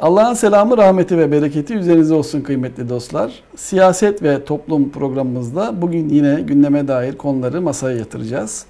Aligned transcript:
Allah'ın 0.00 0.34
selamı, 0.34 0.76
rahmeti 0.76 1.18
ve 1.18 1.32
bereketi 1.32 1.74
üzerinize 1.74 2.14
olsun 2.14 2.40
kıymetli 2.40 2.88
dostlar. 2.88 3.32
Siyaset 3.56 4.22
ve 4.22 4.44
toplum 4.44 4.90
programımızda 4.90 5.82
bugün 5.82 6.08
yine 6.08 6.40
gündeme 6.40 6.88
dair 6.88 7.16
konuları 7.16 7.60
masaya 7.60 7.96
yatıracağız. 7.96 8.66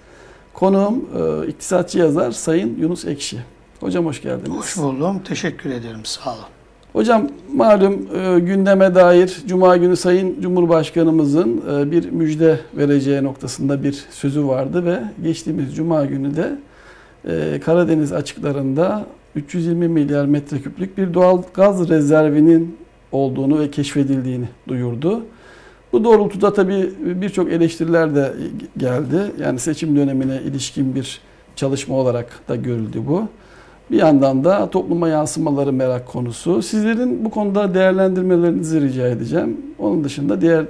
Konuğum 0.55 1.05
e, 1.19 1.47
iktisatçı 1.47 1.99
yazar 1.99 2.31
Sayın 2.31 2.79
Yunus 2.81 3.05
Ekşi. 3.05 3.39
Hocam 3.81 4.07
hoş 4.07 4.23
geldiniz. 4.23 4.59
Hoş 4.59 4.77
buldum. 4.79 5.21
Teşekkür 5.29 5.71
ederim. 5.71 6.05
Sağ 6.05 6.31
olun. 6.31 6.41
Hocam 6.93 7.29
malum 7.55 8.09
e, 8.15 8.39
gündeme 8.41 8.95
dair 8.95 9.43
Cuma 9.47 9.77
günü 9.77 9.97
Sayın 9.97 10.41
Cumhurbaşkanımızın 10.41 11.63
e, 11.73 11.91
bir 11.91 12.11
müjde 12.11 12.61
vereceği 12.77 13.25
noktasında 13.25 13.83
bir 13.83 14.05
sözü 14.11 14.47
vardı 14.47 14.85
ve 14.85 15.03
geçtiğimiz 15.23 15.77
Cuma 15.77 16.05
günü 16.05 16.37
de 16.37 16.59
e, 17.29 17.61
Karadeniz 17.61 18.13
açıklarında 18.13 19.07
320 19.37 19.89
milyar 19.89 20.27
metreküplük 20.27 20.99
bir 20.99 21.15
doğal 21.15 21.43
gaz 21.55 21.89
rezervinin 21.89 22.77
olduğunu 23.13 23.61
ve 23.61 23.71
keşfedildiğini 23.71 24.49
duyurdu. 24.69 25.23
Bu 25.93 26.05
doğrultuda 26.05 26.53
tabii 26.53 26.91
birçok 27.01 27.53
eleştiriler 27.53 28.15
de 28.15 28.33
geldi. 28.77 29.33
Yani 29.41 29.59
seçim 29.59 29.97
dönemine 29.97 30.41
ilişkin 30.43 30.95
bir 30.95 31.21
çalışma 31.57 31.95
olarak 31.95 32.41
da 32.49 32.57
görüldü 32.57 33.03
bu. 33.07 33.29
Bir 33.91 33.97
yandan 33.97 34.45
da 34.45 34.71
topluma 34.71 35.09
yansımaları 35.09 35.73
merak 35.73 36.07
konusu. 36.07 36.63
Sizlerin 36.63 37.25
bu 37.25 37.31
konuda 37.31 37.75
değerlendirmelerinizi 37.75 38.81
rica 38.81 39.09
edeceğim. 39.09 39.61
Onun 39.79 40.05
dışında 40.05 40.41
diğer 40.41 40.61
e, 40.63 40.67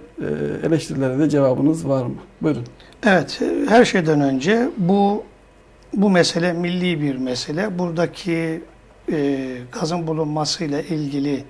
eleştirilere 0.66 1.18
de 1.18 1.28
cevabınız 1.30 1.88
var 1.88 2.06
mı? 2.06 2.14
Buyurun. 2.42 2.62
Evet, 3.06 3.40
her 3.68 3.84
şeyden 3.84 4.20
önce 4.20 4.68
bu 4.78 5.22
bu 5.92 6.10
mesele 6.10 6.52
milli 6.52 7.00
bir 7.00 7.16
mesele. 7.16 7.78
Buradaki 7.78 8.62
e, 9.12 9.58
gazın 9.72 10.06
bulunmasıyla 10.06 10.80
ilgili 10.80 11.44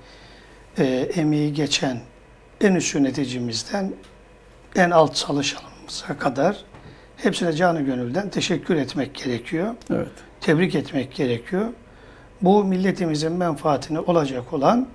e, 0.79 0.85
emeği 1.15 1.53
geçen 1.53 2.01
en 2.61 2.75
üst 2.75 2.95
yöneticimizden 2.95 3.93
en 4.77 4.91
alt 4.91 5.15
çalışanımıza 5.15 6.19
kadar 6.19 6.57
hepsine 7.17 7.53
canı 7.53 7.81
gönülden 7.81 8.29
teşekkür 8.29 8.77
etmek 8.77 9.15
gerekiyor. 9.15 9.75
Evet. 9.91 10.09
Tebrik 10.41 10.75
etmek 10.75 11.15
gerekiyor. 11.15 11.69
Bu 12.43 12.65
milletimizin 12.65 13.33
menfaatine 13.33 14.01
olacak 14.01 14.53
olan 14.53 14.89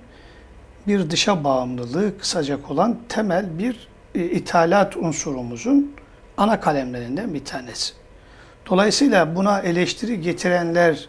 bir 0.86 1.10
dışa 1.10 1.44
bağımlılığı 1.44 2.18
kısacak 2.18 2.70
olan 2.70 2.98
temel 3.08 3.58
bir 3.58 3.88
e, 4.14 4.24
ithalat 4.24 4.96
unsurumuzun 4.96 5.92
ana 6.36 6.60
kalemlerinden 6.60 7.34
bir 7.34 7.44
tanesi. 7.44 8.01
Dolayısıyla 8.72 9.36
buna 9.36 9.60
eleştiri 9.60 10.20
getirenler 10.20 11.08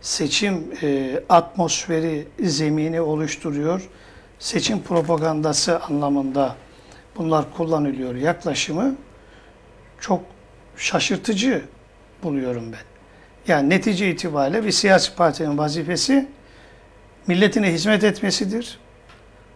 seçim 0.00 0.64
e, 0.82 1.20
atmosferi, 1.28 2.28
zemini 2.42 3.00
oluşturuyor. 3.00 3.88
Seçim 4.38 4.82
propagandası 4.82 5.80
anlamında 5.80 6.56
bunlar 7.16 7.44
kullanılıyor 7.56 8.14
yaklaşımı 8.14 8.94
çok 10.00 10.20
şaşırtıcı 10.76 11.62
buluyorum 12.22 12.72
ben. 12.72 12.82
Yani 13.52 13.70
netice 13.70 14.10
itibariyle 14.10 14.64
bir 14.64 14.70
siyasi 14.70 15.14
partinin 15.14 15.58
vazifesi 15.58 16.28
milletine 17.26 17.72
hizmet 17.72 18.04
etmesidir. 18.04 18.78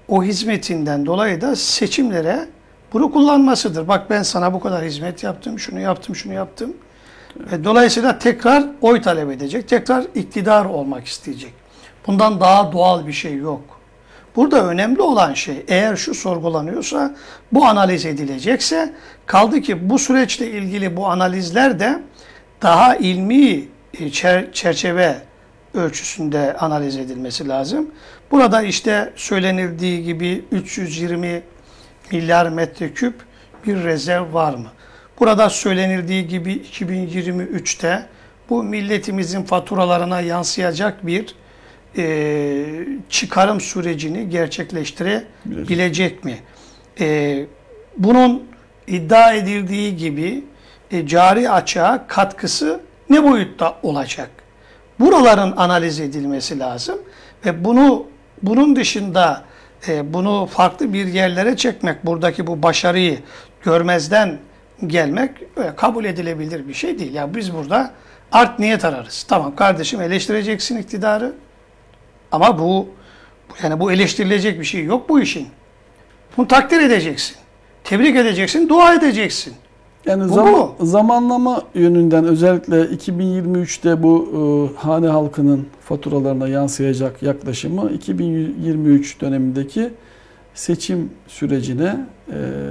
O 0.08 0.22
hizmetinden 0.22 1.06
dolayı 1.06 1.41
da 1.41 1.56
seçimlere 1.56 2.48
bunu 2.92 3.12
kullanmasıdır. 3.12 3.88
Bak 3.88 4.10
ben 4.10 4.22
sana 4.22 4.52
bu 4.52 4.60
kadar 4.60 4.84
hizmet 4.84 5.22
yaptım, 5.22 5.58
şunu 5.58 5.80
yaptım, 5.80 6.16
şunu 6.16 6.32
yaptım. 6.32 6.76
Dolayısıyla 7.64 8.18
tekrar 8.18 8.64
oy 8.80 9.00
talep 9.00 9.30
edecek, 9.30 9.68
tekrar 9.68 10.04
iktidar 10.14 10.64
olmak 10.64 11.06
isteyecek. 11.06 11.52
Bundan 12.06 12.40
daha 12.40 12.72
doğal 12.72 13.06
bir 13.06 13.12
şey 13.12 13.36
yok. 13.36 13.78
Burada 14.36 14.66
önemli 14.66 15.02
olan 15.02 15.34
şey 15.34 15.64
eğer 15.68 15.96
şu 15.96 16.14
sorgulanıyorsa, 16.14 17.14
bu 17.53 17.66
analiz 17.66 18.06
edilecekse, 18.06 18.94
kaldı 19.26 19.60
ki 19.60 19.91
bu 19.91 19.98
süreçle 19.98 20.50
ilgili 20.50 20.97
bu 20.97 21.06
analizler 21.06 21.80
de 21.80 22.03
daha 22.62 22.97
ilmi 22.97 23.69
e, 24.00 24.10
çerçeve 24.53 25.16
ölçüsünde 25.74 26.56
analiz 26.56 26.97
edilmesi 26.97 27.48
lazım. 27.48 27.91
Burada 28.30 28.62
işte 28.62 29.12
söylenildiği 29.16 30.04
gibi 30.04 30.44
320 30.53 31.42
milyar 32.12 32.48
metreküp 32.48 33.14
bir 33.66 33.84
rezerv 33.84 34.34
var 34.34 34.54
mı? 34.54 34.69
Burada 35.20 35.50
söylenildiği 35.50 36.28
gibi 36.28 36.52
2023'te 36.52 38.06
bu 38.50 38.62
milletimizin 38.62 39.42
faturalarına 39.42 40.20
yansıyacak 40.20 41.06
bir 41.06 41.34
e, 41.96 42.64
çıkarım 43.08 43.60
sürecini 43.60 44.30
gerçekleştirebilecek 44.30 46.24
mi? 46.24 46.38
E, 47.00 47.46
bunun 47.96 48.48
iddia 48.86 49.32
edildiği 49.32 49.96
gibi 49.96 50.44
e, 50.90 51.06
cari 51.06 51.50
açığa 51.50 52.06
katkısı 52.06 52.80
ne 53.10 53.24
boyutta 53.24 53.78
olacak? 53.82 54.30
Buraların 55.00 55.54
analiz 55.56 56.00
edilmesi 56.00 56.58
lazım 56.58 56.98
ve 57.46 57.64
bunu 57.64 58.06
bunun 58.42 58.76
dışında 58.76 59.44
e, 59.88 60.12
bunu 60.12 60.46
farklı 60.46 60.92
bir 60.92 61.06
yerlere 61.06 61.56
çekmek, 61.56 62.06
buradaki 62.06 62.46
bu 62.46 62.62
başarıyı 62.62 63.18
görmezden 63.62 64.38
gelmek 64.87 65.31
kabul 65.77 66.05
edilebilir 66.05 66.69
bir 66.69 66.75
şey 66.75 66.99
değil. 66.99 67.15
Ya 67.15 67.34
biz 67.34 67.55
burada 67.55 67.91
art 68.33 68.59
niyet 68.59 68.84
ararız. 68.84 69.27
Tamam 69.28 69.56
kardeşim 69.56 70.00
eleştireceksin 70.00 70.77
iktidarı 70.77 71.33
ama 72.33 72.59
bu 72.59 72.89
yani 73.62 73.81
bu 73.81 73.93
eleştirilecek 73.93 74.61
bir 74.61 74.65
şey 74.65 74.84
yok 74.84 75.09
bu 75.09 75.21
işin. 75.21 75.49
Bunu 76.37 76.49
takdir 76.49 76.81
edeceksin. 76.81 77.37
Tebrik 77.84 78.16
edeceksin, 78.16 78.69
dua 78.69 78.94
edeceksin. 78.94 79.55
Yani 80.06 80.28
bu 80.28 80.34
zam 80.34 80.53
bu. 80.53 80.87
zamanlama 80.87 81.62
yönünden 81.75 82.25
özellikle 82.25 82.83
2023'te 82.83 84.03
bu 84.03 84.28
e, 84.33 84.41
hane 84.81 85.09
halkının 85.09 85.66
faturalarına 85.81 86.49
yansıyacak 86.49 87.22
yaklaşımı 87.22 87.91
2023 87.91 89.21
dönemindeki 89.21 89.91
seçim 90.55 91.10
sürecine 91.27 92.06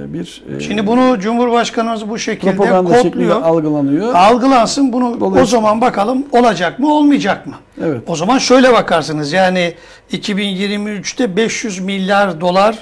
bir 0.08 0.42
e, 0.56 0.60
Şimdi 0.60 0.86
bunu 0.86 1.18
Cumhurbaşkanımız 1.20 2.08
bu 2.08 2.18
şekilde 2.18 2.56
propaganda 2.56 3.02
kodluyor. 3.02 3.42
algılanıyor. 3.42 4.14
Algılansın 4.14 4.92
bunu 4.92 5.32
o 5.40 5.44
zaman 5.44 5.80
bakalım 5.80 6.26
olacak 6.32 6.78
mı 6.78 6.94
olmayacak 6.94 7.46
mı? 7.46 7.54
Evet. 7.84 8.02
O 8.06 8.16
zaman 8.16 8.38
şöyle 8.38 8.72
bakarsınız 8.72 9.32
yani 9.32 9.74
2023'te 10.12 11.36
500 11.36 11.78
milyar 11.78 12.40
dolar 12.40 12.78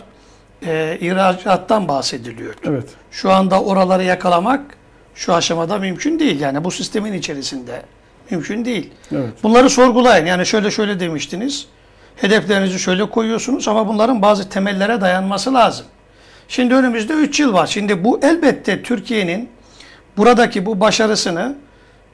e, 0.66 0.98
ihracattan 1.00 1.88
bahsediliyor. 1.88 2.54
Evet. 2.64 2.88
Şu 3.10 3.32
anda 3.32 3.62
oraları 3.62 4.04
yakalamak 4.04 4.60
şu 5.14 5.34
aşamada 5.34 5.78
mümkün 5.78 6.18
değil. 6.18 6.40
Yani 6.40 6.64
bu 6.64 6.70
sistemin 6.70 7.12
içerisinde 7.12 7.82
mümkün 8.30 8.64
değil. 8.64 8.90
Evet. 9.12 9.30
Bunları 9.42 9.70
sorgulayın. 9.70 10.26
Yani 10.26 10.46
şöyle 10.46 10.70
şöyle 10.70 11.00
demiştiniz. 11.00 11.66
Hedeflerinizi 12.16 12.78
şöyle 12.78 13.10
koyuyorsunuz 13.10 13.68
ama 13.68 13.88
bunların 13.88 14.22
bazı 14.22 14.48
temellere 14.48 15.00
dayanması 15.00 15.54
lazım. 15.54 15.86
Şimdi 16.48 16.74
önümüzde 16.74 17.12
3 17.12 17.40
yıl 17.40 17.52
var. 17.52 17.66
Şimdi 17.66 18.04
bu 18.04 18.20
elbette 18.22 18.82
Türkiye'nin 18.82 19.48
buradaki 20.16 20.66
bu 20.66 20.80
başarısını 20.80 21.56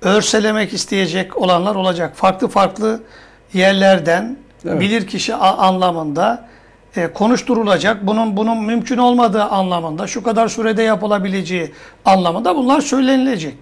örselemek 0.03 0.72
isteyecek 0.72 1.37
olanlar 1.37 1.75
olacak. 1.75 2.16
Farklı 2.16 2.48
farklı 2.48 3.00
yerlerden 3.53 4.37
evet. 4.65 4.81
bilirkişi 4.81 5.34
anlamında 5.34 6.48
e, 6.97 7.12
konuşturulacak. 7.12 8.06
Bunun 8.06 8.37
bunun 8.37 8.65
mümkün 8.65 8.98
olmadığı 8.98 9.43
anlamında, 9.43 10.06
şu 10.06 10.22
kadar 10.22 10.49
sürede 10.49 10.82
yapılabileceği 10.82 11.72
anlamında 12.04 12.56
bunlar 12.56 12.81
söylenilecek. 12.81 13.54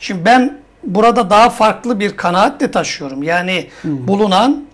Şimdi 0.00 0.24
ben 0.24 0.58
burada 0.84 1.30
daha 1.30 1.50
farklı 1.50 2.00
bir 2.00 2.16
kanaat 2.16 2.60
de 2.60 2.70
taşıyorum. 2.70 3.22
Yani 3.22 3.66
hı. 3.82 4.08
bulunan 4.08 4.64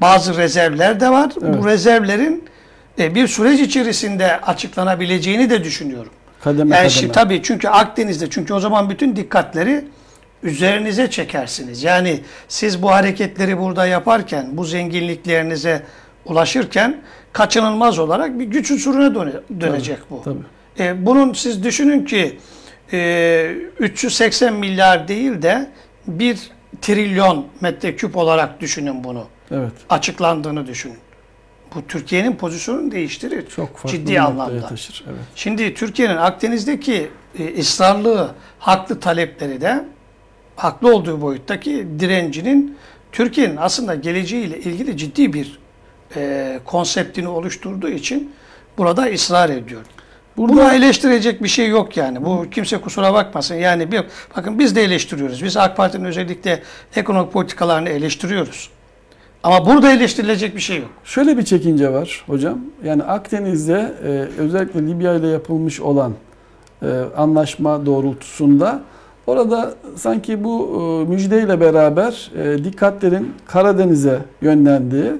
bazı 0.00 0.36
rezervler 0.36 1.00
de 1.00 1.10
var. 1.10 1.32
Evet. 1.42 1.58
Bu 1.58 1.66
rezervlerin 1.66 2.44
e, 2.98 3.14
bir 3.14 3.28
süreç 3.28 3.60
içerisinde 3.60 4.40
açıklanabileceğini 4.40 5.50
de 5.50 5.64
düşünüyorum. 5.64 6.12
Kademe 6.40 6.60
yani 6.60 6.70
kademe. 6.70 6.90
Şimdi, 6.90 7.12
tabii 7.12 7.42
çünkü 7.42 7.68
Akdeniz'de 7.68 8.30
çünkü 8.30 8.54
o 8.54 8.60
zaman 8.60 8.90
bütün 8.90 9.16
dikkatleri 9.16 9.84
üzerinize 10.42 11.10
çekersiniz. 11.10 11.82
Yani 11.82 12.20
siz 12.48 12.82
bu 12.82 12.90
hareketleri 12.90 13.58
burada 13.58 13.86
yaparken, 13.86 14.46
bu 14.52 14.64
zenginliklerinize 14.64 15.82
ulaşırken 16.24 17.00
kaçınılmaz 17.32 17.98
olarak 17.98 18.38
bir 18.38 18.44
güç 18.44 18.70
unsuruna 18.70 19.14
döne, 19.14 19.32
dönecek 19.60 19.98
tabii, 20.08 20.10
bu. 20.10 20.22
Tabii. 20.22 20.38
E, 20.78 21.06
bunun 21.06 21.32
siz 21.32 21.64
düşünün 21.64 22.04
ki 22.04 22.38
e, 22.92 23.54
380 23.78 24.54
milyar 24.54 25.08
değil 25.08 25.42
de 25.42 25.70
1 26.06 26.50
trilyon 26.82 27.46
metreküp 27.60 28.16
olarak 28.16 28.60
düşünün 28.60 29.04
bunu. 29.04 29.24
Evet. 29.50 29.72
Açıklandığını 29.90 30.66
düşünün. 30.66 30.98
Bu 31.74 31.86
Türkiye'nin 31.86 32.36
pozisyonunu 32.36 32.92
değiştirir. 32.92 33.46
Çok 33.56 33.76
farklı 33.76 33.98
ciddi 33.98 34.20
anlamda. 34.20 34.66
Taşır, 34.66 35.04
evet. 35.06 35.20
Şimdi 35.34 35.74
Türkiye'nin 35.74 36.16
Akdeniz'deki 36.16 37.10
e, 37.38 37.60
ısrarlı, 37.60 38.34
haklı 38.58 39.00
talepleri 39.00 39.60
de 39.60 39.84
haklı 40.56 40.94
olduğu 40.94 41.20
boyuttaki 41.20 41.86
direncinin 41.98 42.76
Türkiye'nin 43.12 43.56
aslında 43.56 43.94
geleceğiyle 43.94 44.58
ilgili 44.58 44.96
ciddi 44.96 45.32
bir 45.32 45.58
e, 46.16 46.60
konseptini 46.64 47.28
oluşturduğu 47.28 47.88
için 47.88 48.32
burada 48.78 49.02
ısrar 49.02 49.50
ediyor. 49.50 49.82
Burada 50.36 50.52
Buna 50.52 50.74
eleştirecek 50.74 51.42
bir 51.42 51.48
şey 51.48 51.68
yok 51.68 51.96
yani. 51.96 52.24
Bu 52.24 52.46
kimse 52.50 52.78
kusura 52.78 53.14
bakmasın. 53.14 53.54
Yani 53.54 53.92
bir, 53.92 54.04
bakın 54.36 54.58
biz 54.58 54.76
de 54.76 54.82
eleştiriyoruz. 54.82 55.44
Biz 55.44 55.56
AK 55.56 55.76
Parti'nin 55.76 56.04
özellikle 56.04 56.62
ekonomik 56.96 57.32
politikalarını 57.32 57.88
eleştiriyoruz. 57.88 58.70
Ama 59.42 59.66
burada 59.66 59.92
eleştirilecek 59.92 60.56
bir 60.56 60.60
şey 60.60 60.78
yok. 60.78 60.88
Şöyle 61.04 61.38
bir 61.38 61.42
çekince 61.42 61.92
var 61.92 62.24
hocam. 62.26 62.58
Yani 62.84 63.02
Akdeniz'de 63.02 63.92
e, 64.04 64.08
özellikle 64.38 64.86
Libya 64.86 65.14
ile 65.14 65.26
yapılmış 65.26 65.80
olan 65.80 66.12
e, 66.82 66.86
anlaşma 67.16 67.86
doğrultusunda 67.86 68.80
orada 69.26 69.74
sanki 69.96 70.44
bu 70.44 70.68
e, 71.08 71.10
müjdeyle 71.10 71.60
beraber 71.60 72.30
e, 72.38 72.64
dikkatlerin 72.64 73.32
Karadeniz'e 73.46 74.18
yönlendiği 74.42 75.12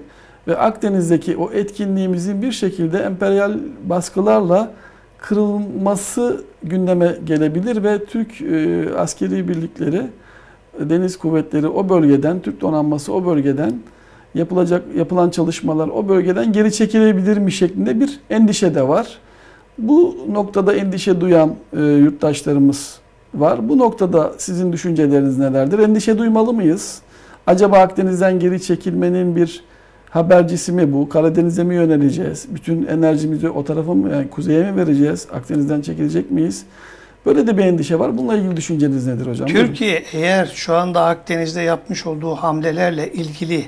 ve 0.49 0.59
Akdeniz'deki 0.59 1.37
o 1.37 1.51
etkinliğimizin 1.53 2.43
bir 2.43 2.53
şekilde 2.53 2.99
emperyal 2.99 3.53
baskılarla 3.85 4.71
kırılması 5.19 6.45
gündeme 6.63 7.17
gelebilir 7.25 7.85
ve 7.85 8.05
Türk 8.05 8.41
e, 8.41 8.87
askeri 8.99 9.49
birlikleri, 9.49 10.03
deniz 10.81 11.19
kuvvetleri 11.19 11.69
o 11.69 11.89
bölgeden, 11.89 12.41
Türk 12.41 12.61
donanması 12.61 13.13
o 13.13 13.27
bölgeden 13.27 13.73
yapılacak 14.35 14.83
yapılan 14.97 15.31
çalışmalar 15.31 15.89
o 15.89 16.09
bölgeden 16.09 16.53
geri 16.53 16.73
çekilebilir 16.73 17.37
mi 17.37 17.53
şeklinde 17.53 18.01
bir 18.01 18.21
endişe 18.31 18.75
de 18.75 18.89
var. 18.89 19.19
Bu 19.79 20.17
noktada 20.33 20.75
endişe 20.75 21.21
duyan 21.21 21.55
e, 21.77 21.81
yurttaşlarımız 21.81 22.99
var. 23.35 23.69
Bu 23.69 23.79
noktada 23.79 24.33
sizin 24.39 24.73
düşünceleriniz 24.73 25.39
nelerdir? 25.39 25.79
Endişe 25.79 26.19
duymalı 26.19 26.53
mıyız? 26.53 27.03
Acaba 27.47 27.79
Akdeniz'den 27.79 28.39
geri 28.39 28.63
çekilmenin 28.63 29.37
bir 29.37 29.65
habercisi 30.11 30.73
mi 30.73 30.93
bu? 30.93 31.09
Karadeniz'e 31.09 31.65
mi 31.65 31.75
yöneleceğiz? 31.75 32.47
Bütün 32.55 32.87
enerjimizi 32.87 33.51
o 33.51 33.65
tarafa 33.65 33.95
mı, 33.95 34.11
yani 34.13 34.31
kuzeye 34.31 34.71
mi 34.71 34.77
vereceğiz? 34.77 35.27
Akdeniz'den 35.33 35.81
çekilecek 35.81 36.31
miyiz? 36.31 36.65
Böyle 37.27 37.47
de 37.47 37.59
bir 37.59 37.63
endişe 37.63 37.99
var. 37.99 38.19
Bununla 38.19 38.37
ilgili 38.37 38.57
düşünceniz 38.57 39.07
nedir 39.07 39.27
hocam? 39.27 39.49
Buyurun. 39.49 39.67
Türkiye 39.67 40.03
eğer 40.13 40.53
şu 40.55 40.75
anda 40.75 41.05
Akdeniz'de 41.05 41.61
yapmış 41.61 42.07
olduğu 42.07 42.35
hamlelerle 42.35 43.13
ilgili 43.13 43.65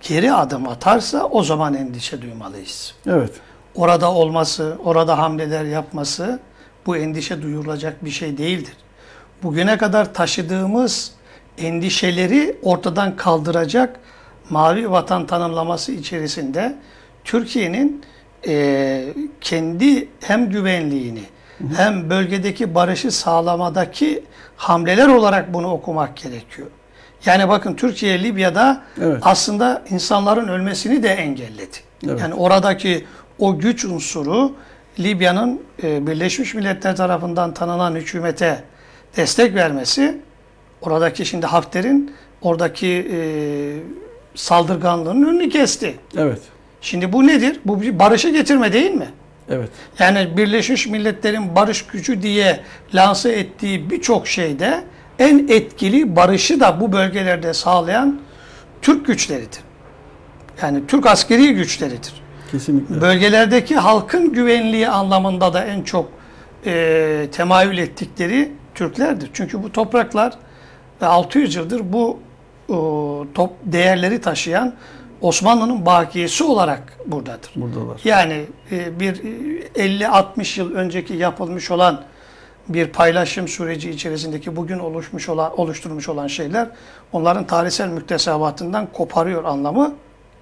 geri 0.00 0.32
adım 0.32 0.68
atarsa 0.68 1.24
o 1.24 1.42
zaman 1.42 1.74
endişe 1.74 2.22
duymalıyız. 2.22 2.94
Evet. 3.06 3.30
Orada 3.74 4.12
olması, 4.12 4.78
orada 4.84 5.18
hamleler 5.18 5.64
yapması 5.64 6.40
bu 6.86 6.96
endişe 6.96 7.42
duyulacak 7.42 8.04
bir 8.04 8.10
şey 8.10 8.38
değildir. 8.38 8.76
Bugüne 9.42 9.78
kadar 9.78 10.14
taşıdığımız 10.14 11.12
endişeleri 11.58 12.56
ortadan 12.62 13.16
kaldıracak 13.16 14.00
mavi 14.50 14.90
vatan 14.90 15.26
tanımlaması 15.26 15.92
içerisinde 15.92 16.76
Türkiye'nin 17.24 18.04
eee, 18.46 19.14
kendi 19.40 20.08
hem 20.20 20.50
güvenliğini 20.50 21.22
hem 21.76 22.10
bölgedeki 22.10 22.74
barışı 22.74 23.10
sağlamadaki 23.10 24.24
hamleler 24.56 25.08
olarak 25.08 25.54
bunu 25.54 25.72
okumak 25.72 26.16
gerekiyor. 26.16 26.68
Yani 27.26 27.48
bakın 27.48 27.74
Türkiye 27.74 28.22
Libya'da 28.22 28.80
Evet. 29.02 29.18
aslında 29.22 29.82
insanların 29.90 30.48
ölmesini 30.48 31.02
de 31.02 31.08
engelledi. 31.08 31.76
Evet. 32.06 32.20
Yani 32.20 32.34
oradaki 32.34 33.04
o 33.38 33.58
güç 33.58 33.84
unsuru 33.84 34.52
Libya'nın 34.98 35.62
e, 35.82 36.06
Birleşmiş 36.06 36.54
Milletler 36.54 36.96
tarafından 36.96 37.54
tanınan 37.54 37.94
hükümete 37.94 38.64
destek 39.16 39.54
vermesi 39.54 40.18
oradaki 40.82 41.26
şimdi 41.26 41.46
Hafter'in 41.46 42.14
oradaki 42.42 43.10
e, 43.12 43.18
saldırganlığının 44.34 45.26
önünü 45.28 45.48
kesti. 45.48 45.94
Evet. 46.16 46.40
Şimdi 46.80 47.12
bu 47.12 47.26
nedir? 47.26 47.60
Bu 47.64 47.82
bir 47.82 47.98
barışı 47.98 48.28
getirme 48.28 48.72
değil 48.72 48.90
mi? 48.90 49.08
Evet. 49.50 49.68
Yani 49.98 50.36
Birleşmiş 50.36 50.86
Milletler'in 50.86 51.56
barış 51.56 51.86
gücü 51.86 52.22
diye 52.22 52.60
lanse 52.94 53.32
ettiği 53.32 53.90
birçok 53.90 54.28
şeyde 54.28 54.84
en 55.20 55.48
etkili 55.48 56.16
barışı 56.16 56.60
da 56.60 56.80
bu 56.80 56.92
bölgelerde 56.92 57.54
sağlayan 57.54 58.20
Türk 58.82 59.06
güçleridir. 59.06 59.60
Yani 60.62 60.86
Türk 60.86 61.06
askeri 61.06 61.54
güçleridir. 61.54 62.12
Kesinlikle. 62.50 63.00
Bölgelerdeki 63.00 63.76
halkın 63.76 64.32
güvenliği 64.32 64.88
anlamında 64.88 65.54
da 65.54 65.64
en 65.64 65.82
çok 65.82 66.08
e, 66.66 67.26
temayül 67.32 67.78
ettikleri 67.78 68.52
Türklerdir. 68.74 69.30
Çünkü 69.32 69.62
bu 69.62 69.72
topraklar 69.72 70.32
ve 71.02 71.06
600 71.06 71.54
yıldır 71.54 71.92
bu 71.92 72.18
e, 72.68 72.74
top 73.34 73.52
değerleri 73.64 74.20
taşıyan 74.20 74.74
Osmanlı'nın 75.20 75.86
bakiyesi 75.86 76.44
olarak 76.44 76.98
buradadır. 77.06 77.50
Buradalar. 77.56 78.00
Yani 78.04 78.44
e, 78.72 79.00
bir 79.00 79.24
e, 79.74 80.04
50-60 80.04 80.60
yıl 80.60 80.74
önceki 80.74 81.14
yapılmış 81.14 81.70
olan 81.70 82.00
bir 82.74 82.86
paylaşım 82.86 83.48
süreci 83.48 83.90
içerisindeki 83.90 84.56
bugün 84.56 84.78
oluşmuş 84.78 85.28
olan 85.28 85.60
oluşturmuş 85.60 86.08
olan 86.08 86.26
şeyler 86.26 86.68
onların 87.12 87.46
tarihsel 87.46 87.88
müktesebatından 87.88 88.86
koparıyor 88.92 89.44
anlamı 89.44 89.94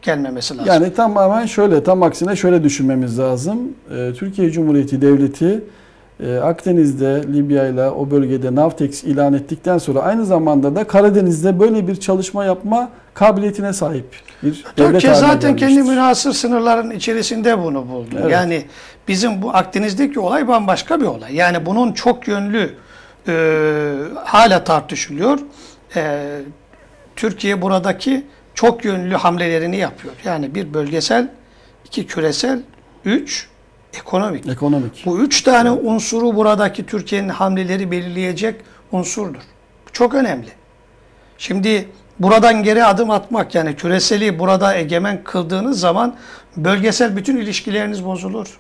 gelmemesi 0.03 0.57
lazım. 0.57 0.73
Yani 0.73 0.95
tamamen 0.95 1.47
şöyle, 1.47 1.85
tam 1.85 2.03
aksine 2.03 2.37
şöyle 2.37 2.65
düşünmemiz 2.65 3.19
lazım. 3.19 3.59
Ee, 3.91 4.13
Türkiye 4.19 4.51
Cumhuriyeti 4.51 5.03
Devleti 5.03 5.65
e, 6.21 6.37
Akdeniz'de, 6.37 7.23
Libya 7.33 7.69
ile 7.69 7.89
o 7.89 8.11
bölgede 8.11 8.55
Navtex 8.55 9.05
ilan 9.05 9.35
ettikten 9.35 9.79
sonra 9.79 10.01
aynı 10.01 10.27
zamanda 10.27 10.77
da 10.77 10.85
Karadeniz'de 10.85 11.61
böyle 11.61 11.89
bir 11.89 11.97
çalışma 11.97 12.45
yapma 12.45 12.91
kabiliyetine 13.15 13.73
sahip 13.73 14.05
bir 14.43 14.65
devlet 14.79 14.93
Türkiye 14.93 15.13
haline 15.13 15.33
zaten 15.33 15.57
kendi 15.57 15.83
münhasır 15.83 16.33
sınırların 16.33 16.91
içerisinde 16.91 17.59
bunu 17.59 17.89
buldu. 17.89 18.17
Evet. 18.21 18.33
Yani 18.33 18.65
bizim 19.09 19.43
bu 19.43 19.57
Akdeniz'deki 19.57 20.21
olay 20.21 20.49
bambaşka 20.49 21.01
bir 21.01 21.07
olay. 21.07 21.35
Yani 21.35 21.67
bunun 21.67 21.93
çok 21.93 22.29
yönlü 22.29 22.75
e, 23.29 23.33
hala 24.25 24.65
tartışılıyor. 24.65 25.39
E, 25.97 26.25
Türkiye 27.17 27.63
buradaki 27.63 28.27
çok 28.55 28.85
yönlü 28.85 29.15
hamlelerini 29.15 29.77
yapıyor. 29.77 30.15
Yani 30.25 30.55
bir 30.55 30.75
bölgesel, 30.75 31.29
iki 31.85 32.07
küresel, 32.07 32.63
üç 33.05 33.49
ekonomik. 33.95 34.47
Ekonomik. 34.47 35.03
Bu 35.07 35.19
üç 35.19 35.43
tane 35.43 35.71
unsuru 35.71 36.37
buradaki 36.37 36.87
Türkiye'nin 36.87 37.29
hamleleri 37.29 37.91
belirleyecek 37.91 38.61
unsurdur. 38.93 39.43
Çok 39.93 40.15
önemli. 40.15 40.49
Şimdi 41.39 41.89
buradan 42.19 42.63
geri 42.63 42.85
adım 42.85 43.11
atmak 43.11 43.55
yani 43.55 43.77
küreseli 43.77 44.39
burada 44.39 44.75
egemen 44.77 45.25
kıldığınız 45.25 45.81
zaman 45.81 46.17
bölgesel 46.57 47.17
bütün 47.17 47.37
ilişkileriniz 47.37 48.05
bozulur. 48.05 48.59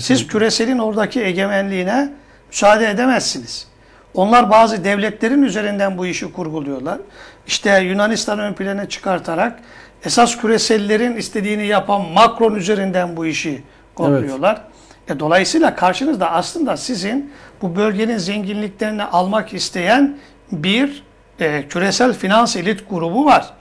Siz 0.00 0.08
Kesinlikle. 0.08 0.32
küreselin 0.32 0.78
oradaki 0.78 1.22
egemenliğine 1.22 2.12
müsaade 2.48 2.90
edemezsiniz. 2.90 3.68
Onlar 4.14 4.50
bazı 4.50 4.84
devletlerin 4.84 5.42
üzerinden 5.42 5.98
bu 5.98 6.06
işi 6.06 6.32
kurguluyorlar. 6.32 6.98
İşte 7.46 7.78
Yunanistan 7.80 8.38
ön 8.38 8.54
plana 8.54 8.88
çıkartarak 8.88 9.58
esas 10.04 10.36
küresellerin 10.36 11.16
istediğini 11.16 11.66
yapan 11.66 12.08
Macron 12.08 12.54
üzerinden 12.54 13.16
bu 13.16 13.26
işi 13.26 13.62
kurguluyorlar. 13.94 14.62
E, 15.08 15.20
dolayısıyla 15.20 15.74
karşınızda 15.74 16.32
aslında 16.32 16.76
sizin 16.76 17.32
bu 17.62 17.76
bölgenin 17.76 18.18
zenginliklerini 18.18 19.04
almak 19.04 19.54
isteyen 19.54 20.18
bir 20.52 21.04
e, 21.40 21.68
küresel 21.68 22.12
finans 22.12 22.56
elit 22.56 22.90
grubu 22.90 23.24
var. 23.24 23.52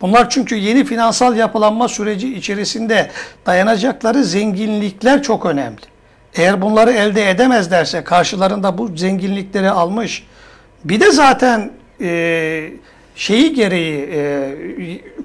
Bunlar 0.00 0.30
çünkü 0.30 0.54
yeni 0.54 0.84
finansal 0.84 1.36
yapılanma 1.36 1.88
süreci 1.88 2.34
içerisinde 2.34 3.10
dayanacakları 3.46 4.24
zenginlikler 4.24 5.22
çok 5.22 5.46
önemli. 5.46 5.80
Eğer 6.34 6.62
bunları 6.62 6.92
elde 6.92 7.30
edemezlerse 7.30 8.04
karşılarında 8.04 8.78
bu 8.78 8.96
zenginlikleri 8.96 9.70
almış 9.70 10.26
bir 10.84 11.00
de 11.00 11.10
zaten 11.10 11.70
e, 12.00 12.70
şeyi 13.16 13.54
gereği 13.54 14.08
e, 14.12 14.54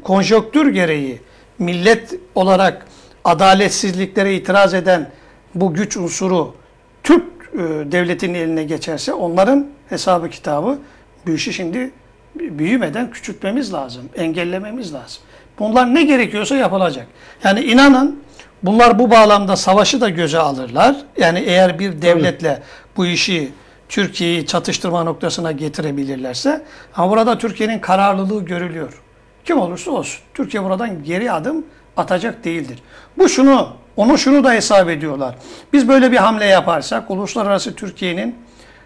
konjonktür 0.04 0.68
gereği 0.68 1.22
millet 1.60 2.14
olarak 2.36 2.86
adaletsizliklere 3.24 4.36
itiraz 4.36 4.74
eden 4.74 5.10
bu 5.56 5.74
güç 5.74 5.98
unsuru 5.98 6.56
Türk 7.04 7.24
e, 7.54 7.58
devletinin 7.92 8.34
eline 8.34 8.64
geçerse 8.64 9.14
onların 9.14 9.68
hesabı 9.90 10.30
kitabı 10.30 10.80
bu 11.28 11.32
işi 11.32 11.54
şimdi 11.54 11.92
büyümeden 12.36 13.12
küçültmemiz 13.12 13.74
lazım, 13.74 14.09
engellememiz 14.15 14.93
lazım. 14.93 15.21
Bunlar 15.59 15.95
ne 15.95 16.03
gerekiyorsa 16.03 16.55
yapılacak. 16.55 17.07
Yani 17.43 17.62
inanın 17.62 18.24
bunlar 18.63 19.00
bu 19.00 19.12
bağlamda 19.12 19.55
savaşı 19.55 20.01
da 20.01 20.09
göze 20.09 20.39
alırlar. 20.39 20.95
Yani 21.17 21.39
eğer 21.39 21.79
bir 21.79 22.01
devletle 22.01 22.63
bu 22.98 23.05
işi 23.05 23.51
Türkiye'yi 23.89 24.45
çatıştırma 24.45 25.03
noktasına 25.03 25.51
getirebilirlerse 25.51 26.65
ama 26.95 27.12
burada 27.12 27.38
Türkiye'nin 27.38 27.79
kararlılığı 27.79 28.45
görülüyor. 28.45 29.01
Kim 29.45 29.59
olursa 29.59 29.91
olsun. 29.91 30.21
Türkiye 30.33 30.63
buradan 30.63 31.03
geri 31.03 31.31
adım 31.31 31.65
atacak 31.98 32.43
değildir. 32.43 32.79
Bu 33.17 33.29
şunu, 33.29 33.69
onu 33.98 34.17
şunu 34.17 34.43
da 34.43 34.51
hesap 34.51 34.89
ediyorlar. 34.89 35.36
Biz 35.74 35.88
böyle 35.88 36.12
bir 36.12 36.17
hamle 36.17 36.45
yaparsak 36.45 37.12
uluslararası 37.12 37.75
Türkiye'nin 37.75 38.36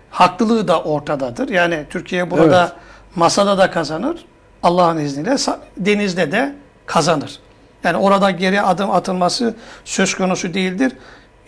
haklılığı 0.09 0.67
da 0.67 0.81
ortadadır. 0.81 1.50
Yani 1.50 1.85
Türkiye 1.89 2.31
burada 2.31 2.62
Evet. 2.62 2.71
Masada 3.15 3.58
da 3.58 3.72
kazanır. 3.72 4.25
Allah'ın 4.63 4.98
izniyle 4.98 5.36
denizde 5.77 6.32
de 6.32 6.55
kazanır. 6.86 7.39
Yani 7.84 7.98
orada 7.98 8.32
geri 8.32 8.62
adım 8.62 8.91
atılması 8.91 9.55
söz 9.86 10.15
konusu 10.15 10.53
değildir. 10.53 10.91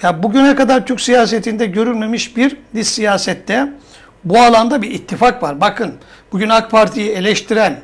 Ya 0.02 0.24
bugüne 0.24 0.56
kadar 0.56 0.86
Türk 0.86 1.02
siyasetinde 1.02 1.66
görülmemiş 1.66 2.38
bir 2.38 2.58
dış 2.76 2.88
siyasette 2.88 3.70
bu 4.24 4.40
alanda 4.40 4.82
bir 4.82 4.92
ittifak 4.92 5.44
var. 5.44 5.62
Bakın 5.62 5.94
bugün 6.32 6.50
AK 6.50 6.72
Parti'yi 6.72 7.12
eleştiren 7.12 7.80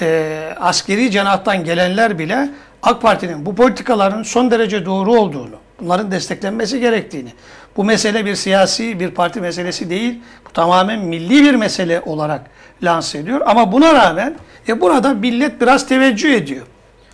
e, 0.00 0.52
askeri 0.60 1.10
cenahtan 1.10 1.64
gelenler 1.64 2.18
bile 2.18 2.50
AK 2.82 3.02
Parti'nin 3.02 3.46
bu 3.46 3.54
politikaların 3.54 4.22
son 4.22 4.50
derece 4.50 4.86
doğru 4.86 5.12
olduğunu, 5.12 5.56
bunların 5.80 6.10
desteklenmesi 6.10 6.80
gerektiğini, 6.80 7.32
bu 7.76 7.84
mesele 7.84 8.26
bir 8.26 8.34
siyasi 8.34 9.00
bir 9.00 9.10
parti 9.10 9.40
meselesi 9.40 9.90
değil, 9.90 10.20
bu 10.48 10.52
tamamen 10.52 10.98
milli 10.98 11.44
bir 11.44 11.54
mesele 11.54 12.02
olarak 12.06 12.40
lanse 12.82 13.18
ediyor. 13.18 13.40
Ama 13.46 13.72
buna 13.72 13.94
rağmen 13.94 14.34
e, 14.68 14.80
burada 14.80 15.14
millet 15.14 15.60
biraz 15.60 15.88
teveccüh 15.88 16.34
ediyor. 16.34 16.66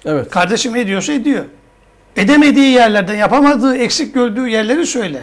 Evet. 0.05 0.31
Kardeşim 0.31 0.77
ediyorsa 0.77 1.13
ediyor. 1.13 1.45
Edemediği 2.17 2.73
yerlerden, 2.73 3.15
yapamadığı, 3.15 3.77
eksik 3.77 4.15
gördüğü 4.15 4.49
yerleri 4.49 4.87
söyle. 4.87 5.21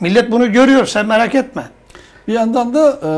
Millet 0.00 0.30
bunu 0.30 0.52
görüyor, 0.52 0.86
sen 0.86 1.06
merak 1.06 1.34
etme. 1.34 1.64
Bir 2.28 2.32
yandan 2.32 2.74
da 2.74 2.98
e, 3.04 3.10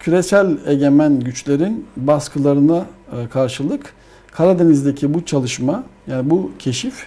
küresel 0.00 0.46
egemen 0.66 1.20
güçlerin 1.20 1.86
baskılarına 1.96 2.84
e, 3.12 3.28
karşılık 3.28 3.94
Karadeniz'deki 4.32 5.14
bu 5.14 5.24
çalışma 5.24 5.84
yani 6.06 6.30
bu 6.30 6.50
keşif 6.58 7.06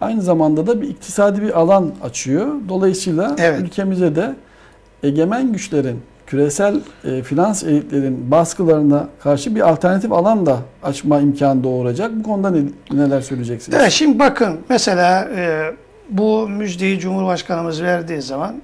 aynı 0.00 0.22
zamanda 0.22 0.66
da 0.66 0.82
bir 0.82 0.88
iktisadi 0.88 1.42
bir 1.42 1.58
alan 1.60 1.92
açıyor. 2.02 2.46
Dolayısıyla 2.68 3.36
Evet. 3.38 3.60
ülkemize 3.60 4.16
de 4.16 4.34
egemen 5.02 5.52
güçlerin 5.52 6.00
küresel 6.26 6.80
e, 7.04 7.22
finans 7.22 7.64
elitlerin 7.64 8.30
baskılarına 8.30 9.08
karşı 9.22 9.54
bir 9.54 9.68
alternatif 9.68 10.12
alan 10.12 10.46
da 10.46 10.58
açma 10.82 11.20
imkanı 11.20 11.64
doğuracak. 11.64 12.12
Bu 12.16 12.22
konuda 12.22 12.50
ne, 12.50 12.60
neler 12.92 13.20
söyleyeceksiniz? 13.20 13.78
Evet, 13.80 13.90
şimdi 13.92 14.18
bakın 14.18 14.58
mesela 14.68 15.28
e, 15.36 15.72
bu 16.10 16.48
müjdeyi 16.48 16.98
Cumhurbaşkanımız 16.98 17.82
verdiği 17.82 18.22
zaman 18.22 18.54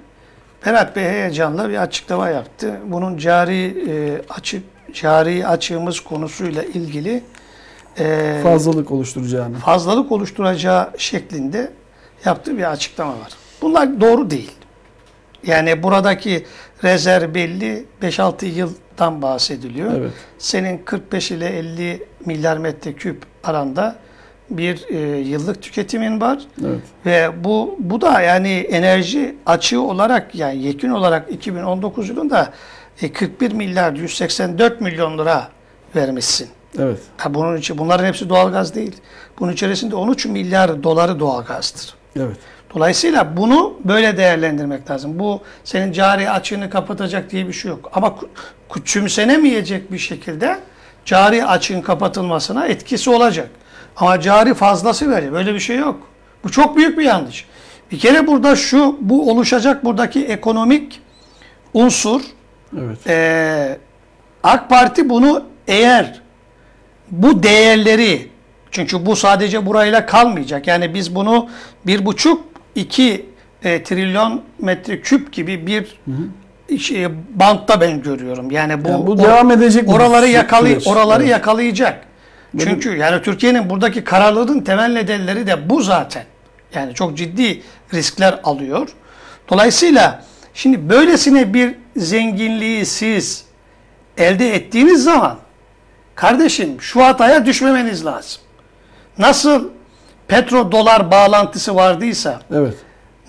Berat 0.67 0.97
Bey 0.97 1.05
heyecanla 1.05 1.69
bir 1.69 1.83
açıklama 1.83 2.29
yaptı. 2.29 2.73
Bunun 2.87 3.17
cari 3.17 3.85
e, 3.91 4.23
açık 4.31 4.62
cari 4.95 5.47
açığımız 5.47 6.01
konusuyla 6.01 6.62
ilgili 6.62 7.23
e, 7.99 8.41
Fazlalık 8.43 8.91
oluşturacağını. 8.91 9.57
fazlalık 9.59 10.13
oluşturacağı 10.13 10.91
şeklinde 10.99 11.71
yaptığı 12.25 12.59
bir 12.59 12.71
açıklama 12.73 13.13
var. 13.13 13.33
Bunlar 13.63 14.01
doğru 14.01 14.31
değil. 14.31 14.53
Yani 15.47 15.83
buradaki 15.83 16.47
rezerv 16.85 17.35
belli 17.35 17.85
5-6 18.03 18.45
yıldan 18.47 19.23
bahsediliyor. 19.23 19.93
Evet. 19.97 20.13
Senin 20.39 20.79
45 20.79 21.31
ile 21.31 21.47
50 21.59 22.05
milyar 22.27 22.57
metreküp 22.57 23.23
aranda 23.45 23.97
bir 24.51 24.85
e, 24.91 25.19
yıllık 25.21 25.63
tüketimin 25.63 26.21
var 26.21 26.43
Evet. 26.67 26.81
ve 27.07 27.45
bu 27.45 27.77
bu 27.79 28.01
da 28.01 28.21
yani 28.21 28.49
enerji 28.51 29.37
açığı 29.47 29.81
olarak 29.81 30.35
yani 30.35 30.63
yekün 30.63 30.91
olarak 30.91 31.33
2019 31.33 32.09
yılında 32.09 32.53
e, 33.03 33.13
41 33.13 33.53
milyar 33.53 33.93
184 33.93 34.81
milyon 34.81 35.19
lira 35.19 35.49
vermişsin. 35.97 36.49
Evet. 36.79 36.99
Ha 37.17 37.35
bunun 37.35 37.57
için 37.57 37.79
bunların 37.79 38.05
hepsi 38.05 38.29
doğalgaz 38.29 38.75
değil. 38.75 38.97
Bunun 39.38 39.52
içerisinde 39.52 39.97
13 39.97 40.26
milyar 40.26 40.83
doları 40.83 41.21
doğalgazdır. 41.21 41.95
Evet. 42.17 42.37
Dolayısıyla 42.75 43.37
bunu 43.37 43.75
böyle 43.85 44.17
değerlendirmek 44.17 44.91
lazım. 44.91 45.19
Bu 45.19 45.41
senin 45.64 45.93
cari 45.93 46.31
açığını 46.31 46.71
kapatacak 46.71 47.31
diye 47.31 47.49
bir 47.49 47.52
şey 47.52 47.71
yok. 47.71 47.91
Ama 47.95 48.14
küçümsenemeyecek 48.75 49.93
bir 49.93 49.99
şekilde 49.99 50.59
cari 51.05 51.45
açığın 51.45 51.81
kapatılmasına 51.81 52.67
etkisi 52.67 53.11
olacak. 53.11 53.49
Ama 53.97 54.21
cari 54.21 54.55
fazlası 54.55 55.11
verir. 55.11 55.33
Böyle 55.33 55.55
bir 55.55 55.61
şey 55.61 55.76
yok. 55.76 56.00
Bu 56.45 56.50
çok 56.50 56.76
büyük 56.76 56.99
bir 56.99 57.05
yanlış. 57.05 57.47
Bir 57.91 57.99
kere 57.99 58.26
burada 58.26 58.57
şu, 58.57 58.97
bu 59.00 59.31
oluşacak 59.31 59.85
buradaki 59.85 60.25
ekonomik 60.25 61.00
unsur 61.75 62.23
Evet. 62.79 62.99
ee, 63.07 63.79
AK 64.43 64.69
Parti 64.69 65.09
bunu 65.09 65.45
eğer 65.69 66.22
bu 67.12 67.42
değerleri 67.42 68.28
çünkü 68.71 69.07
bu 69.07 69.16
sadece 69.16 69.66
burayla 69.66 70.07
kalmayacak. 70.07 70.66
Yani 70.66 70.95
biz 70.95 71.14
bunu 71.14 71.49
bir 71.87 72.07
buçuk 72.07 72.45
iki 72.75 73.26
e, 73.64 73.83
trilyon 73.83 74.42
metreküp 74.59 75.33
gibi 75.33 75.66
bir 75.66 75.99
şey, 76.78 77.07
bantta 77.35 77.81
ben 77.81 78.02
görüyorum. 78.02 78.50
Yani 78.50 78.85
bu, 78.85 78.88
Yani 78.88 79.07
bu 79.07 79.19
devam 79.19 79.50
edecek 79.50 79.88
oraları 79.88 80.26
yakalay 80.28 80.78
oraları 80.87 81.23
Evet. 81.23 81.33
yakalayacak. 81.33 82.04
Benim- 82.54 82.69
Çünkü 82.81 82.97
yani 82.97 83.23
Türkiye'nin 83.23 83.71
buradaki 83.71 84.04
kararlılığın 84.04 84.61
temel 84.61 84.92
nedenleri 84.92 85.47
de 85.47 85.71
bu 85.71 85.83
zaten. 85.83 86.25
Yani 86.75 86.95
çok 86.95 87.16
ciddi 87.16 87.62
riskler 87.95 88.40
alıyor. 88.45 88.88
Dolayısıyla 89.50 90.25
şimdi 90.54 90.88
böylesine 90.88 91.54
bir 91.54 91.75
zenginliği 91.97 92.87
siz 92.87 93.45
elde 94.19 94.54
ettiğiniz 94.54 95.04
zaman 95.04 95.38
kardeşim 96.23 96.81
şu 96.81 97.05
hataya 97.05 97.47
düşmemeniz 97.47 98.07
lazım. 98.07 98.43
Nasıl 99.19 99.69
petro 100.29 100.73
dolar 100.73 101.11
bağlantısı 101.11 101.75
vardıysa, 101.75 102.41
Evet. 102.55 102.75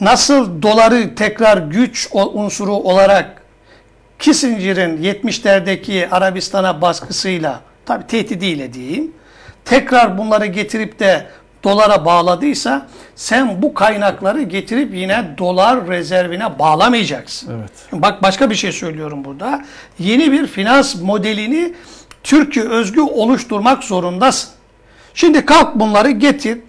nasıl 0.01 0.61
doları 0.61 1.15
tekrar 1.15 1.57
güç 1.57 2.09
unsuru 2.13 2.73
olarak 2.73 3.41
Kissinger'in 4.19 5.03
70'lerdeki 5.03 6.09
Arabistan'a 6.09 6.81
baskısıyla, 6.81 7.59
tabi 7.85 8.07
tehdidiyle 8.07 8.73
diyeyim, 8.73 9.11
tekrar 9.65 10.17
bunları 10.17 10.45
getirip 10.45 10.99
de 10.99 11.25
dolara 11.63 12.05
bağladıysa, 12.05 12.87
sen 13.15 13.61
bu 13.61 13.73
kaynakları 13.73 14.41
getirip 14.41 14.95
yine 14.95 15.25
dolar 15.37 15.87
rezervine 15.87 16.59
bağlamayacaksın. 16.59 17.59
Evet. 17.59 17.71
Bak 17.91 18.23
başka 18.23 18.49
bir 18.49 18.55
şey 18.55 18.71
söylüyorum 18.71 19.25
burada. 19.25 19.65
Yeni 19.99 20.31
bir 20.31 20.47
finans 20.47 20.95
modelini 21.01 21.73
Türkiye 22.23 22.65
özgü 22.65 23.01
oluşturmak 23.01 23.83
zorundasın. 23.83 24.49
Şimdi 25.13 25.45
kalk 25.45 25.75
bunları 25.75 26.11
getir. 26.11 26.59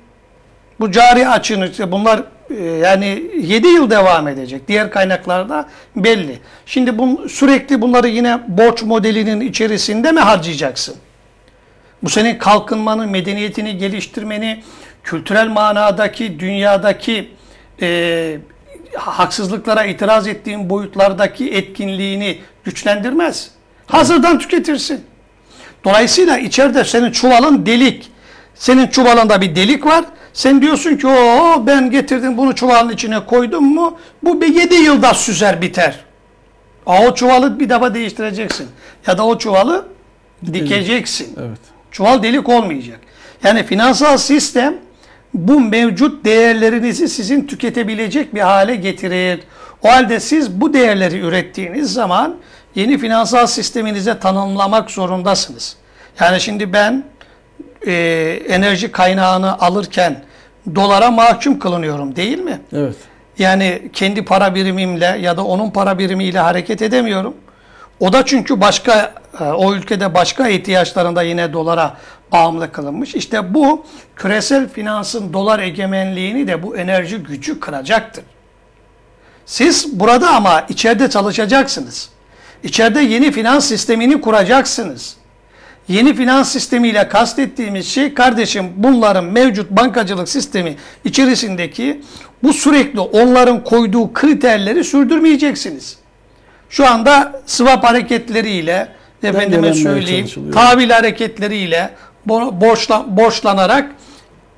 Bu 0.81 0.91
cari 0.91 1.29
açığını 1.29 1.69
işte 1.69 1.93
bunlar 1.93 2.23
e, 2.51 2.65
yani 2.65 3.23
7 3.41 3.67
yıl 3.67 3.91
devam 3.91 4.29
edecek. 4.29 4.69
Diğer 4.69 4.91
kaynaklarda 4.91 5.69
belli. 5.97 6.39
Şimdi 6.67 6.99
bu, 6.99 7.29
sürekli 7.29 7.81
bunları 7.81 8.09
yine 8.09 8.41
borç 8.49 8.83
modelinin 8.83 9.41
içerisinde 9.41 10.13
mi 10.13 10.21
harcayacaksın? 10.21 10.97
Bu 12.03 12.11
senin 12.11 12.39
kalkınmanı, 12.39 13.07
medeniyetini 13.07 13.79
geliştirmeni, 13.79 14.63
kültürel 15.05 15.49
manadaki, 15.49 16.41
dünyadaki 16.41 17.31
e, 17.83 18.39
haksızlıklara 18.97 19.85
itiraz 19.85 20.27
ettiğin 20.27 20.71
boyutlardaki 20.71 21.51
etkinliğini 21.51 22.39
güçlendirmez. 22.65 23.51
Hazırdan 23.87 24.39
tüketirsin. 24.39 25.05
Dolayısıyla 25.85 26.39
içeride 26.39 26.85
senin 26.85 27.13
çuvalın 27.13 27.67
delik. 27.67 28.11
Senin 28.55 28.87
çuvalında 28.87 29.41
bir 29.41 29.57
delik 29.57 29.87
var. 29.87 30.05
Sen 30.33 30.63
diyorsun 30.63 30.97
ki 30.97 31.07
o 31.07 31.63
ben 31.67 31.91
getirdim 31.91 32.37
bunu 32.37 32.55
çuvalın 32.55 32.91
içine 32.91 33.27
koydum 33.27 33.65
mu 33.65 33.99
bu 34.23 34.41
bir 34.41 34.55
7 34.55 34.75
yılda 34.75 35.15
süzer 35.15 35.63
biter. 35.63 36.05
Aa, 36.87 37.07
o 37.07 37.15
çuvalı 37.15 37.61
bir 37.61 37.69
defa 37.69 37.95
değiştireceksin. 37.95 38.69
Ya 39.07 39.19
da 39.19 39.27
o 39.27 39.39
çuvalı 39.39 39.89
dikeceksin. 40.53 41.35
Evet. 41.41 41.59
Çuval 41.91 42.23
delik 42.23 42.49
olmayacak. 42.49 43.01
Yani 43.45 43.63
finansal 43.63 44.17
sistem 44.17 44.75
bu 45.35 45.61
mevcut 45.61 46.25
değerlerinizi 46.25 47.09
sizin 47.09 47.47
tüketebilecek 47.47 48.35
bir 48.35 48.41
hale 48.41 48.77
getirir. 48.77 49.41
O 49.83 49.89
halde 49.89 50.21
siz 50.21 50.61
bu 50.61 50.73
değerleri 50.75 51.19
ürettiğiniz 51.19 51.93
zaman 51.93 52.37
yeni 52.75 52.99
finansal 52.99 53.47
sisteminize 53.47 54.19
tanımlamak 54.19 54.91
zorundasınız. 54.91 55.77
Yani 56.21 56.41
şimdi 56.41 56.73
ben 56.73 57.05
e, 57.87 57.93
enerji 58.49 58.93
kaynağını 58.93 59.61
alırken 59.61 60.25
dolara 60.75 61.11
mahkum 61.11 61.59
kılınıyorum 61.59 62.17
değil 62.17 62.39
mi? 62.39 62.61
Evet. 62.73 62.97
Yani 63.39 63.91
kendi 63.93 64.25
para 64.25 64.55
birimimle 64.55 65.19
ya 65.21 65.37
da 65.37 65.45
onun 65.45 65.71
para 65.71 65.99
birimiyle 65.99 66.39
hareket 66.39 66.83
edemiyorum. 66.83 67.35
O 68.01 68.13
da 68.13 68.27
çünkü 68.27 68.61
başka 68.61 69.15
e, 69.41 69.45
o 69.45 69.75
ülkede 69.75 70.15
başka 70.15 70.49
ihtiyaçlarında 70.49 71.23
yine 71.23 71.53
dolara 71.53 71.97
bağımlı 72.33 72.73
kılınmış. 72.73 73.15
İşte 73.15 73.55
bu 73.55 73.87
küresel 74.17 74.69
finansın 74.69 75.33
dolar 75.33 75.59
egemenliğini 75.59 76.49
de 76.49 76.63
bu 76.63 76.77
enerji 76.77 77.17
gücü 77.17 77.61
kıracaktır. 77.61 78.25
Siz 79.47 80.01
burada 80.01 80.31
ama 80.31 80.61
içeride 80.69 81.11
çalışacaksınız. 81.11 82.09
İçeride 82.65 83.01
yeni 83.01 83.33
finans 83.33 83.65
sistemini 83.69 84.21
kuracaksınız. 84.21 85.17
Yeni 85.89 86.15
finans 86.15 86.53
sistemiyle 86.53 87.09
kastettiğimiz 87.09 87.87
şey 87.89 88.15
kardeşim 88.15 88.67
bunların 88.77 89.25
mevcut 89.25 89.71
bankacılık 89.71 90.29
sistemi 90.29 90.77
içerisindeki 91.05 92.01
bu 92.43 92.53
sürekli 92.53 93.01
onların 93.01 93.65
koyduğu 93.65 94.13
kriterleri 94.13 94.85
sürdürmeyeceksiniz. 94.85 95.99
Şu 96.69 96.87
anda 96.87 97.43
swap 97.47 97.85
hareketleriyle 97.85 98.89
efendime 99.23 99.75
söyleyeyim 99.75 100.27
tahvil 100.53 100.91
hareketleriyle 100.91 101.91
bo- 102.29 102.61
borçla, 102.61 103.05
borçlanarak 103.17 103.91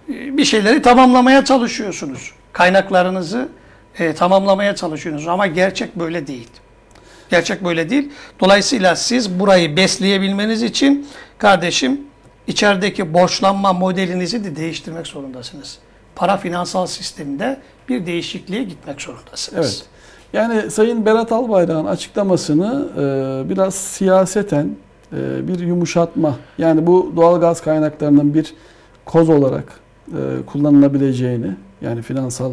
e, 0.08 0.36
bir 0.36 0.44
şeyleri 0.44 0.82
tamamlamaya 0.82 1.44
çalışıyorsunuz. 1.44 2.32
Kaynaklarınızı 2.52 3.48
e, 3.98 4.14
tamamlamaya 4.14 4.74
çalışıyorsunuz 4.76 5.28
ama 5.28 5.46
gerçek 5.46 5.96
böyle 5.96 6.26
değil. 6.26 6.48
Gerçek 7.30 7.64
böyle 7.64 7.90
değil. 7.90 8.12
Dolayısıyla 8.40 8.96
siz 8.96 9.40
burayı 9.40 9.76
besleyebilmeniz 9.76 10.62
için 10.62 11.06
kardeşim 11.38 12.00
içerideki 12.46 13.14
borçlanma 13.14 13.72
modelinizi 13.72 14.44
de 14.44 14.56
değiştirmek 14.56 15.06
zorundasınız. 15.06 15.78
Para 16.16 16.36
finansal 16.36 16.86
sisteminde 16.86 17.60
bir 17.88 18.06
değişikliğe 18.06 18.64
gitmek 18.64 19.02
zorundasınız. 19.02 19.66
Evet. 19.66 19.86
Yani 20.32 20.70
Sayın 20.70 21.06
Berat 21.06 21.32
Albayrak'ın 21.32 21.84
açıklamasını 21.84 22.88
e, 22.96 23.50
biraz 23.50 23.74
siyaseten 23.74 24.70
e, 25.12 25.48
bir 25.48 25.58
yumuşatma, 25.58 26.36
yani 26.58 26.86
bu 26.86 27.12
doğal 27.16 27.40
gaz 27.40 27.60
kaynaklarının 27.60 28.34
bir 28.34 28.54
koz 29.04 29.28
olarak 29.28 29.64
e, 30.08 30.46
kullanılabileceğini, 30.46 31.50
yani 31.80 32.02
finansal 32.02 32.52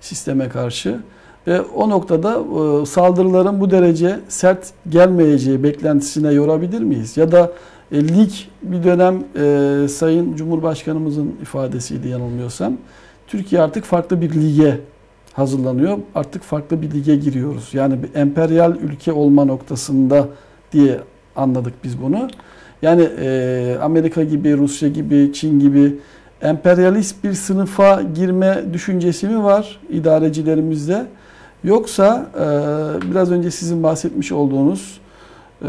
sisteme 0.00 0.48
karşı 0.48 1.00
ve 1.46 1.60
o 1.60 1.90
noktada 1.90 2.38
e, 2.82 2.86
saldırıların 2.86 3.60
bu 3.60 3.70
derece 3.70 4.20
sert 4.28 4.70
gelmeyeceği 4.88 5.62
beklentisine 5.62 6.32
yorabilir 6.32 6.80
miyiz? 6.80 7.16
Ya 7.16 7.32
da 7.32 7.52
e, 7.92 8.08
lig 8.08 8.30
bir 8.62 8.84
dönem 8.84 9.24
e, 9.36 9.88
Sayın 9.88 10.36
Cumhurbaşkanımızın 10.36 11.36
ifadesiydi 11.42 12.08
yanılmıyorsam. 12.08 12.76
Türkiye 13.26 13.62
artık 13.62 13.84
farklı 13.84 14.20
bir 14.20 14.34
lige 14.34 14.80
hazırlanıyor. 15.32 15.98
Artık 16.14 16.42
farklı 16.42 16.82
bir 16.82 16.90
lige 16.90 17.16
giriyoruz. 17.16 17.70
Yani 17.72 18.02
bir 18.02 18.14
emperyal 18.14 18.76
ülke 18.76 19.12
olma 19.12 19.44
noktasında 19.44 20.28
diye 20.72 21.00
anladık 21.36 21.74
biz 21.84 22.02
bunu. 22.02 22.28
Yani 22.82 23.08
e, 23.20 23.76
Amerika 23.82 24.24
gibi, 24.24 24.56
Rusya 24.56 24.88
gibi, 24.88 25.32
Çin 25.32 25.60
gibi 25.60 25.96
emperyalist 26.42 27.24
bir 27.24 27.32
sınıfa 27.32 28.02
girme 28.02 28.64
düşüncesi 28.72 29.28
mi 29.28 29.44
var 29.44 29.80
idarecilerimizde? 29.90 31.06
Yoksa 31.64 32.26
e, 32.34 32.40
biraz 33.10 33.30
önce 33.30 33.50
sizin 33.50 33.82
bahsetmiş 33.82 34.32
olduğunuz 34.32 35.00
e, 35.62 35.68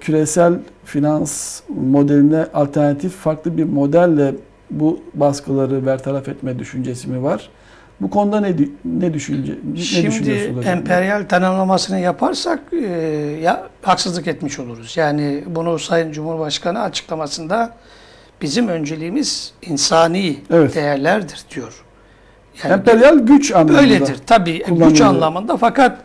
küresel 0.00 0.54
finans 0.84 1.60
modeline 1.68 2.46
alternatif 2.54 3.12
farklı 3.12 3.56
bir 3.58 3.64
modelle 3.64 4.34
bu 4.70 5.00
baskıları 5.14 5.86
bertaraf 5.86 6.28
etme 6.28 6.58
düşüncesi 6.58 7.08
mi 7.08 7.22
var? 7.22 7.48
Bu 8.00 8.10
konuda 8.10 8.40
ne 8.40 8.54
ne 8.84 9.14
düşünce 9.14 9.52
ne 9.72 9.78
Şimdi 9.78 10.30
emperyal 10.64 11.24
tanımlamasını 11.28 12.00
yaparsak 12.00 12.60
e, 12.72 12.86
ya 13.42 13.68
haksızlık 13.82 14.26
etmiş 14.26 14.58
oluruz. 14.58 14.96
Yani 14.96 15.44
bunu 15.46 15.78
Sayın 15.78 16.12
Cumhurbaşkanı 16.12 16.82
açıklamasında 16.82 17.76
bizim 18.42 18.68
önceliğimiz 18.68 19.52
insani 19.62 20.36
Evet. 20.50 20.74
değerlerdir 20.74 21.44
diyor. 21.54 21.83
Yani 22.62 22.72
emperyal 22.72 23.18
güç 23.18 23.52
anlamında. 23.52 23.80
öyledir 23.80 24.16
tabii 24.26 24.64
güç 24.68 25.00
anlamında 25.00 25.56
fakat 25.56 25.98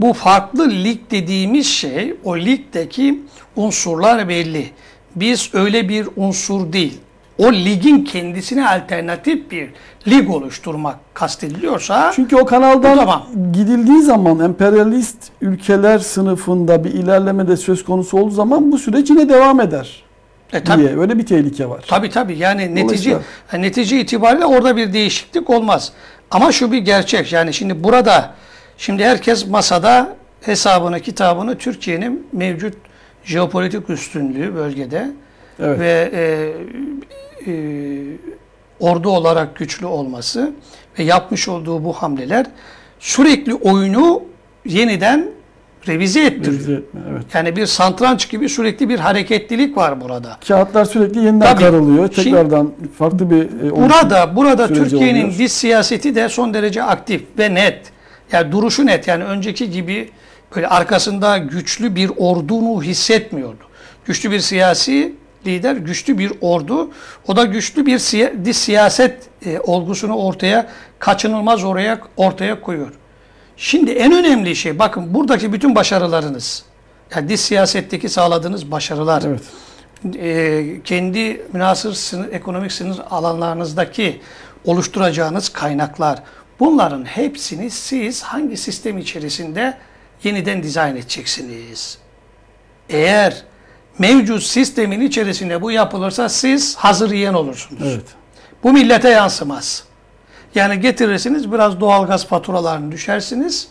bu 0.00 0.12
farklı 0.12 0.70
lig 0.70 0.98
dediğimiz 1.10 1.66
şey 1.66 2.14
o 2.24 2.36
ligdeki 2.36 3.20
unsurlar 3.56 4.28
belli. 4.28 4.70
Biz 5.16 5.50
öyle 5.52 5.88
bir 5.88 6.08
unsur 6.16 6.72
değil. 6.72 6.98
O 7.38 7.52
ligin 7.52 8.04
kendisine 8.04 8.68
alternatif 8.68 9.50
bir 9.50 9.68
lig 10.08 10.30
oluşturmak 10.30 10.96
kastediliyorsa 11.14 12.12
Çünkü 12.14 12.36
o 12.36 12.44
kanaldan 12.44 12.96
Tamam. 12.96 13.26
gidildiği 13.52 14.02
zaman 14.02 14.40
emperyalist 14.40 15.18
ülkeler 15.40 15.98
sınıfında 15.98 16.84
bir 16.84 16.90
ilerleme 16.90 17.48
de 17.48 17.56
söz 17.56 17.84
konusu 17.84 18.18
olduğu 18.18 18.30
zaman 18.34 18.72
bu 18.72 18.78
süreç 18.78 19.10
yine 19.10 19.28
devam 19.28 19.60
eder 19.60 20.02
e, 20.52 20.64
tabii, 20.64 20.82
diye 20.82 20.98
öyle 20.98 21.18
bir 21.18 21.26
tehlike 21.26 21.68
var. 21.68 21.84
tabii 21.88 22.10
tabii 22.10 22.38
yani 22.38 22.74
netice 22.74 23.18
netice 23.52 24.00
itibariyle 24.00 24.46
orada 24.46 24.76
bir 24.76 24.92
değişiklik 24.92 25.50
olmaz. 25.50 25.92
Ama 26.30 26.52
şu 26.52 26.72
bir 26.72 26.78
gerçek 26.78 27.32
yani 27.32 27.54
şimdi 27.54 27.84
burada 27.84 28.34
şimdi 28.78 29.04
herkes 29.04 29.46
masada 29.46 30.16
hesabını 30.40 31.00
kitabını 31.00 31.58
Türkiye'nin 31.58 32.26
mevcut 32.32 32.74
jeopolitik 33.24 33.90
üstünlüğü 33.90 34.54
bölgede 34.54 35.10
Evet. 35.60 35.80
ve 35.80 36.10
e, 36.12 37.52
e, 37.52 37.54
ordu 38.80 39.10
olarak 39.10 39.56
güçlü 39.56 39.86
olması 39.86 40.52
ve 40.98 41.02
yapmış 41.02 41.48
olduğu 41.48 41.84
bu 41.84 41.92
hamleler 41.92 42.46
sürekli 43.00 43.54
oyunu 43.54 44.22
yeniden 44.66 45.30
revize 45.88 46.20
ettiriyor. 46.24 46.52
Revize 46.54 46.72
etme, 46.72 47.00
evet. 47.12 47.22
Yani 47.34 47.56
bir 47.56 47.66
santranç 47.66 48.30
gibi 48.30 48.48
sürekli 48.48 48.88
bir 48.88 48.98
hareketlilik 48.98 49.76
var 49.76 50.00
burada. 50.00 50.36
Kağıtlar 50.48 50.84
sürekli 50.84 51.20
yeniden 51.20 51.46
Tabii. 51.52 51.60
karılıyor. 51.62 52.08
Şimdi- 52.14 52.24
Tekrardan 52.24 52.72
farklı 52.98 53.30
bir 53.30 53.42
e, 53.42 53.70
Burada 53.76 54.36
burada 54.36 54.68
Türkiye'nin 54.68 55.38
dış 55.38 55.52
siyaseti 55.52 56.14
de 56.14 56.28
son 56.28 56.54
derece 56.54 56.82
aktif 56.82 57.22
ve 57.38 57.54
net. 57.54 57.80
Yani 58.32 58.52
duruşu 58.52 58.86
net. 58.86 59.08
Yani 59.08 59.24
önceki 59.24 59.70
gibi 59.70 60.10
böyle 60.56 60.68
arkasında 60.68 61.38
güçlü 61.38 61.94
bir 61.94 62.10
ordunu 62.16 62.82
hissetmiyordu. 62.82 63.64
Güçlü 64.04 64.30
bir 64.30 64.40
siyasi 64.40 65.12
lider, 65.46 65.76
güçlü 65.76 66.18
bir 66.18 66.32
ordu. 66.40 66.90
O 67.28 67.36
da 67.36 67.44
güçlü 67.44 67.86
bir 67.86 67.98
siya- 67.98 68.44
dış 68.44 68.56
siyaset 68.56 69.16
e, 69.46 69.60
olgusunu 69.60 70.16
ortaya 70.16 70.66
kaçınılmaz 70.98 71.64
oraya 71.64 71.98
ortaya 72.16 72.60
koyuyor. 72.60 72.92
Şimdi 73.56 73.90
en 73.90 74.12
önemli 74.12 74.56
şey 74.56 74.78
bakın 74.78 75.14
buradaki 75.14 75.52
bütün 75.52 75.74
başarılarınız. 75.74 76.64
Yani 77.16 77.28
dış 77.28 77.40
siyasetteki 77.40 78.08
sağladığınız 78.08 78.70
başarılar 78.70 79.22
Evet. 79.26 79.42
e, 80.16 80.82
kendi 80.84 81.46
münasır 81.52 81.94
sınır, 81.94 82.32
ekonomik 82.32 82.72
sınır 82.72 82.98
alanlarınızdaki 83.10 84.20
oluşturacağınız 84.64 85.48
kaynaklar 85.48 86.22
bunların 86.60 87.04
hepsini 87.04 87.70
siz 87.70 88.22
hangi 88.22 88.56
sistem 88.56 88.98
içerisinde 88.98 89.78
yeniden 90.24 90.62
dizayn 90.62 90.96
edeceksiniz? 90.96 91.98
Eğer 92.88 93.42
mevcut 93.98 94.42
sistemin 94.42 95.00
içerisinde 95.00 95.62
bu 95.62 95.70
yapılırsa 95.70 96.28
siz 96.28 96.76
hazır 96.76 97.10
yiyen 97.10 97.34
olursunuz. 97.34 97.82
Evet. 97.84 98.06
Bu 98.62 98.72
millete 98.72 99.08
yansımaz. 99.08 99.84
Yani 100.54 100.80
getirirsiniz 100.80 101.52
biraz 101.52 101.80
doğalgaz 101.80 102.26
faturalarını 102.26 102.92
düşersiniz 102.92 103.68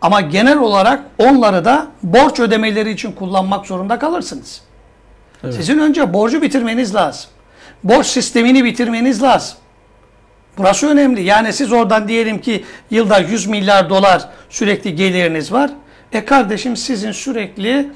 ama 0.00 0.20
genel 0.20 0.58
olarak 0.58 1.02
onları 1.18 1.64
da 1.64 1.86
borç 2.02 2.40
ödemeleri 2.40 2.90
için 2.90 3.12
kullanmak 3.12 3.66
zorunda 3.66 3.98
kalırsınız. 3.98 4.60
Evet. 5.44 5.54
Sizin 5.54 5.78
önce 5.78 6.14
borcu 6.14 6.42
bitirmeniz 6.42 6.94
lazım. 6.94 7.30
Borç 7.84 8.06
sistemini 8.06 8.64
bitirmeniz 8.64 9.22
lazım. 9.22 9.56
Burası 10.58 10.88
önemli. 10.88 11.22
Yani 11.22 11.52
siz 11.52 11.72
oradan 11.72 12.08
diyelim 12.08 12.40
ki 12.40 12.64
yılda 12.90 13.18
100 13.18 13.46
milyar 13.46 13.90
dolar 13.90 14.28
sürekli 14.50 14.94
geliriniz 14.96 15.52
var. 15.52 15.70
E 16.12 16.24
kardeşim 16.24 16.76
sizin 16.76 17.12
sürekli 17.12 17.90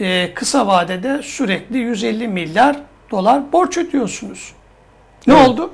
e, 0.00 0.34
kısa 0.34 0.66
vadede 0.66 1.20
sürekli 1.22 1.78
150 1.78 2.28
milyar 2.28 2.76
dolar 3.10 3.52
borç 3.52 3.78
ödüyorsunuz. 3.78 4.52
Ne 5.26 5.34
Evet. 5.34 5.48
oldu? 5.48 5.70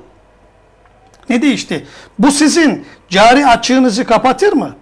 Ne 1.29 1.41
değişti? 1.41 1.85
Bu 2.19 2.31
sizin 2.31 2.85
cari 3.09 3.47
açığınızı 3.47 4.05
kapatır 4.05 4.53
mı? 4.53 4.75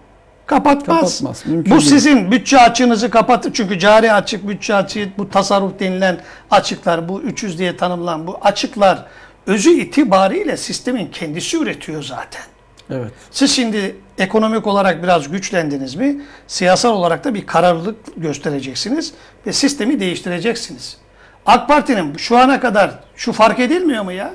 Kapatmaz. 0.45 1.19
Kapatmaz, 1.19 1.43
Bu 1.45 1.65
değil. 1.65 1.81
sizin 1.81 2.31
bütçe 2.31 2.59
açığınızı 2.59 3.09
kapatır. 3.09 3.53
Çünkü 3.53 3.79
cari 3.79 4.13
açık, 4.13 4.47
bütçe 4.47 4.75
açığı, 4.75 5.09
bu 5.17 5.29
tasarruf 5.29 5.79
denilen 5.79 6.19
açıklar, 6.51 7.09
bu 7.09 7.21
300 7.21 7.59
diye 7.59 7.77
tanımlanan 7.77 8.27
bu 8.27 8.37
açıklar 8.41 9.05
özü 9.47 9.69
itibariyle 9.69 10.57
sistemin 10.57 11.07
kendisi 11.07 11.57
üretiyor 11.57 12.03
zaten. 12.03 12.41
Evet. 12.89 13.11
Siz 13.31 13.51
şimdi 13.51 13.95
ekonomik 14.17 14.67
olarak 14.67 15.03
biraz 15.03 15.31
güçlendiniz 15.31 15.95
mi, 15.95 16.21
siyasal 16.47 16.91
olarak 16.93 17.23
da 17.23 17.33
bir 17.33 17.45
kararlılık 17.45 17.95
göstereceksiniz 18.17 19.13
ve 19.47 19.53
sistemi 19.53 19.99
değiştireceksiniz. 19.99 20.97
AK 21.45 21.67
Parti'nin 21.67 22.17
şu 22.17 22.37
ana 22.37 22.59
kadar 22.59 22.91
şu 23.15 23.33
fark 23.33 23.59
edilmiyor 23.59 24.03
mu 24.03 24.11
ya? 24.11 24.33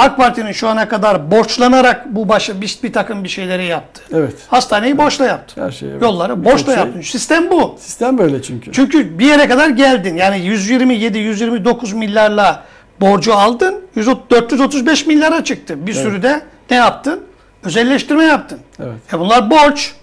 AK 0.00 0.16
Parti'nin 0.16 0.52
şu 0.52 0.68
ana 0.68 0.88
kadar 0.88 1.30
borçlanarak 1.30 2.14
bu 2.14 2.28
başa 2.28 2.60
bir, 2.60 2.78
bir 2.82 2.92
takım 2.92 3.24
bir 3.24 3.28
şeyleri 3.28 3.64
yaptı. 3.64 4.02
Evet. 4.14 4.34
Hastaneyi 4.48 4.98
borçla 4.98 5.26
yaptı. 5.26 5.64
Her 5.64 5.70
şey 5.70 5.90
evet. 5.90 6.02
Yolları 6.02 6.40
Birçok 6.40 6.52
borçla 6.52 6.74
şey. 6.74 6.84
yaptı. 6.84 7.02
Sistem 7.02 7.50
bu. 7.50 7.76
Sistem 7.80 8.18
böyle 8.18 8.42
çünkü. 8.42 8.72
Çünkü 8.72 9.18
bir 9.18 9.26
yere 9.26 9.48
kadar 9.48 9.68
geldin. 9.68 10.16
Yani 10.16 10.36
127-129 10.36 11.94
milyarla 11.94 12.64
borcu 13.00 13.34
aldın. 13.34 13.74
100 13.94 14.06
435 14.30 15.06
milyara 15.06 15.44
çıktı. 15.44 15.86
Bir 15.86 15.94
sürü 15.94 16.22
de 16.22 16.42
ne 16.70 16.76
yaptın? 16.76 17.20
Özelleştirme 17.64 18.24
yaptın. 18.24 18.58
Evet. 18.78 19.14
E 19.14 19.18
bunlar 19.18 19.50
borç. 19.50 19.94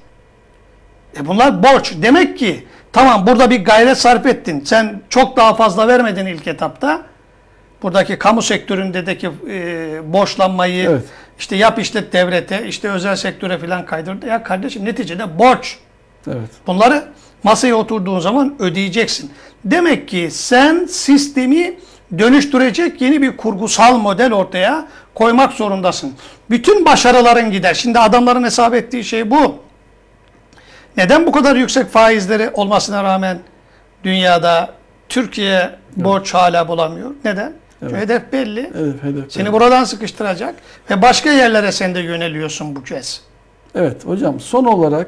E 1.20 1.26
bunlar 1.28 1.64
borç. 1.64 1.94
Demek 2.02 2.38
ki 2.38 2.68
tamam 2.94 3.28
burada 3.28 3.50
bir 3.50 3.66
gayret 3.66 3.98
sarf 3.98 4.26
ettin. 4.26 4.64
Sen 4.66 5.02
çok 5.10 5.38
daha 5.38 5.54
fazla 5.54 5.88
vermedin 5.88 6.26
ilk 6.26 6.48
etapta. 6.48 7.02
Buradaki 7.84 8.20
kamu 8.20 8.42
sektöründeki 8.42 9.30
e, 9.50 10.14
borçlanmayı 10.14 10.90
Evet. 10.90 11.04
işte 11.40 11.56
yap 11.56 11.80
işlet 11.80 12.14
devlete, 12.14 12.68
işte 12.68 12.90
özel 12.90 13.16
sektöre 13.16 13.58
falan 13.58 13.86
kaydırdı. 13.86 14.26
Ya 14.26 14.44
kardeşim 14.44 14.86
neticede 14.86 15.40
borç. 15.40 15.78
Evet. 16.28 16.50
Bunları 16.68 17.04
masaya 17.44 17.76
oturduğun 17.76 18.20
zaman 18.20 18.56
ödeyeceksin. 18.60 19.32
Demek 19.66 20.08
ki 20.08 20.30
sen 20.32 20.86
sistemi 20.86 21.74
dönüştürecek 22.18 23.02
yeni 23.02 23.22
bir 23.22 23.38
kurgusal 23.38 23.98
model 23.98 24.34
ortaya 24.34 24.88
koymak 25.16 25.54
zorundasın. 25.54 26.14
Bütün 26.50 26.86
başarıların 26.86 27.52
gider. 27.52 27.74
Şimdi 27.74 28.00
adamların 28.00 28.44
hesap 28.44 28.74
ettiği 28.74 29.04
şey 29.04 29.32
bu. 29.32 29.56
Neden 30.98 31.26
bu 31.26 31.32
kadar 31.32 31.56
yüksek 31.56 31.90
faizleri 31.90 32.50
olmasına 32.54 33.04
rağmen 33.04 33.40
dünyada 34.04 34.70
Türkiye 35.10 35.70
borç 35.96 36.34
hala 36.34 36.68
bulamıyor? 36.68 37.12
Neden? 37.26 37.54
Çünkü 37.80 37.94
Evet. 37.96 38.04
hedef 38.04 38.34
belli. 38.34 38.72
Evet, 38.76 39.04
hedef. 39.04 39.32
Seni 39.32 39.54
buradan 39.54 39.84
sıkıştıracak 39.84 40.56
ve 40.92 41.02
başka 41.02 41.32
yerlere 41.32 41.72
sen 41.72 41.96
de 41.96 42.00
yöneliyorsun 42.00 42.76
bu 42.76 42.84
kez. 42.84 43.22
Evet 43.76 44.06
hocam 44.06 44.40
son 44.40 44.66
olarak 44.66 45.08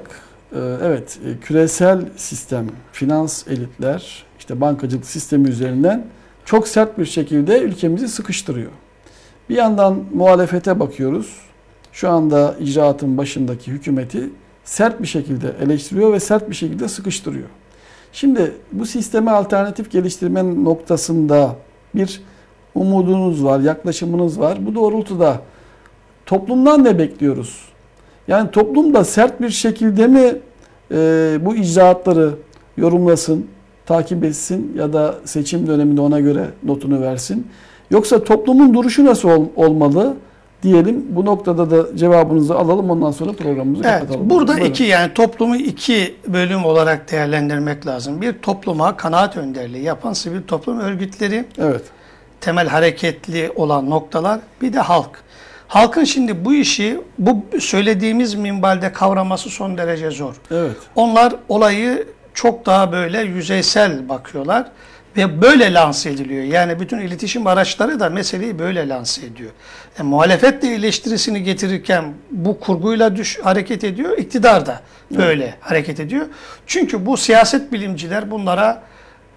e, 0.54 0.60
evet 0.84 1.20
e, 1.26 1.40
küresel 1.46 2.02
sistem, 2.16 2.68
finans 2.92 3.48
elitler, 3.48 4.24
işte 4.40 4.62
bankacılık 4.62 5.06
sistemi 5.06 5.50
üzerinden 5.50 6.06
çok 6.46 6.68
sert 6.68 6.98
bir 7.00 7.06
şekilde 7.06 7.60
ülkemizi 7.60 8.08
sıkıştırıyor. 8.08 8.72
Bir 9.50 9.56
yandan 9.56 10.04
muhalefete 10.14 10.80
bakıyoruz. 10.80 11.36
Şu 11.92 12.10
anda 12.10 12.56
icraatın 12.60 13.18
başındaki 13.18 13.72
hükümeti 13.72 14.30
sert 14.64 15.02
bir 15.02 15.08
şekilde 15.08 15.54
eleştiriyor 15.64 16.14
ve 16.14 16.20
sert 16.20 16.50
bir 16.50 16.56
şekilde 16.56 16.88
sıkıştırıyor. 16.88 17.48
Şimdi 18.14 18.52
bu 18.72 18.86
sisteme 18.86 19.32
alternatif 19.32 19.92
geliştirme 19.92 20.64
noktasında 20.64 21.56
bir 21.96 22.22
umudunuz 22.76 23.44
var, 23.44 23.60
yaklaşımınız 23.60 24.40
var. 24.40 24.58
Bu 24.66 24.76
doğrultuda 24.76 25.38
toplumdan 26.26 26.84
ne 26.84 27.00
bekliyoruz? 27.00 27.66
Yani 28.28 28.52
toplum 28.52 28.94
da 28.94 29.04
sert 29.04 29.42
bir 29.42 29.50
şekilde 29.50 30.08
mi 30.08 30.34
e, 30.92 30.96
bu 31.42 31.56
icraatları 31.56 32.32
yorumlasın, 32.78 33.48
takip 33.86 34.24
etsin 34.24 34.72
ya 34.78 34.94
da 34.94 35.16
seçim 35.26 35.68
döneminde 35.68 36.02
ona 36.02 36.20
göre 36.20 36.46
notunu 36.64 37.02
versin? 37.02 37.48
Yoksa 37.92 38.24
toplumun 38.24 38.74
duruşu 38.74 39.06
nasıl 39.06 39.30
ol- 39.30 39.46
olmalı 39.56 40.14
diyelim. 40.64 41.06
Bu 41.10 41.26
noktada 41.26 41.72
da 41.72 41.98
cevabınızı 41.98 42.56
alalım 42.56 42.90
ondan 42.90 43.12
sonra 43.12 43.34
programımızı 43.34 43.84
Evet, 43.86 44.00
kapatalım. 44.00 44.30
burada 44.30 44.54
Buyurun. 44.54 44.70
iki 44.70 44.84
yani 44.84 45.14
toplumu 45.14 45.56
iki 45.56 46.16
bölüm 46.28 46.66
olarak 46.66 47.12
değerlendirmek 47.12 47.88
lazım. 47.88 48.22
Bir 48.22 48.34
topluma 48.34 48.98
kanaat 48.98 49.38
önderliği 49.38 49.84
yapan 49.84 50.14
sivil 50.14 50.42
toplum 50.42 50.80
örgütleri, 50.80 51.46
Evet. 51.58 51.82
Temel 52.42 52.68
hareketli 52.68 53.52
olan 53.56 53.90
noktalar, 53.90 54.40
bir 54.62 54.74
de 54.74 54.80
halk. 54.80 55.24
Halkın 55.68 56.04
şimdi 56.04 56.46
bu 56.46 56.54
işi 56.54 57.02
bu 57.18 57.46
söylediğimiz 57.60 58.36
minvalde 58.36 58.94
kavraması 58.94 59.50
son 59.50 59.78
derece 59.78 60.12
zor. 60.12 60.36
Evet. 60.52 60.76
Onlar 60.96 61.36
olayı 61.50 62.08
çok 62.34 62.66
daha 62.66 62.92
böyle 62.92 63.22
yüzeysel 63.22 64.10
bakıyorlar 64.10 64.66
ve 65.18 65.42
böyle 65.42 65.74
lanse 65.74 66.10
ediliyor. 66.10 66.44
Yani 66.44 66.80
bütün 66.80 67.00
iletişim 67.00 67.48
araçları 67.48 68.00
da 68.00 68.10
meseleyi 68.10 68.60
böyle 68.60 68.90
lanse 68.90 69.26
ediyor. 69.26 69.52
E, 70.00 70.04
muhalefet 70.04 70.62
de 70.62 70.76
eleştirisini 70.76 71.44
getirirken 71.44 72.14
bu 72.32 72.60
kurguyla 72.60 73.16
düş, 73.16 73.40
hareket 73.44 73.84
ediyor. 73.84 74.18
İktidar 74.18 74.66
da 74.66 74.82
böyle 75.18 75.56
hareket 75.60 76.00
ediyor. 76.00 76.26
Çünkü 76.68 77.06
bu 77.06 77.18
siyaset 77.18 77.72
bilimciler 77.72 78.32
bunlara 78.32 78.84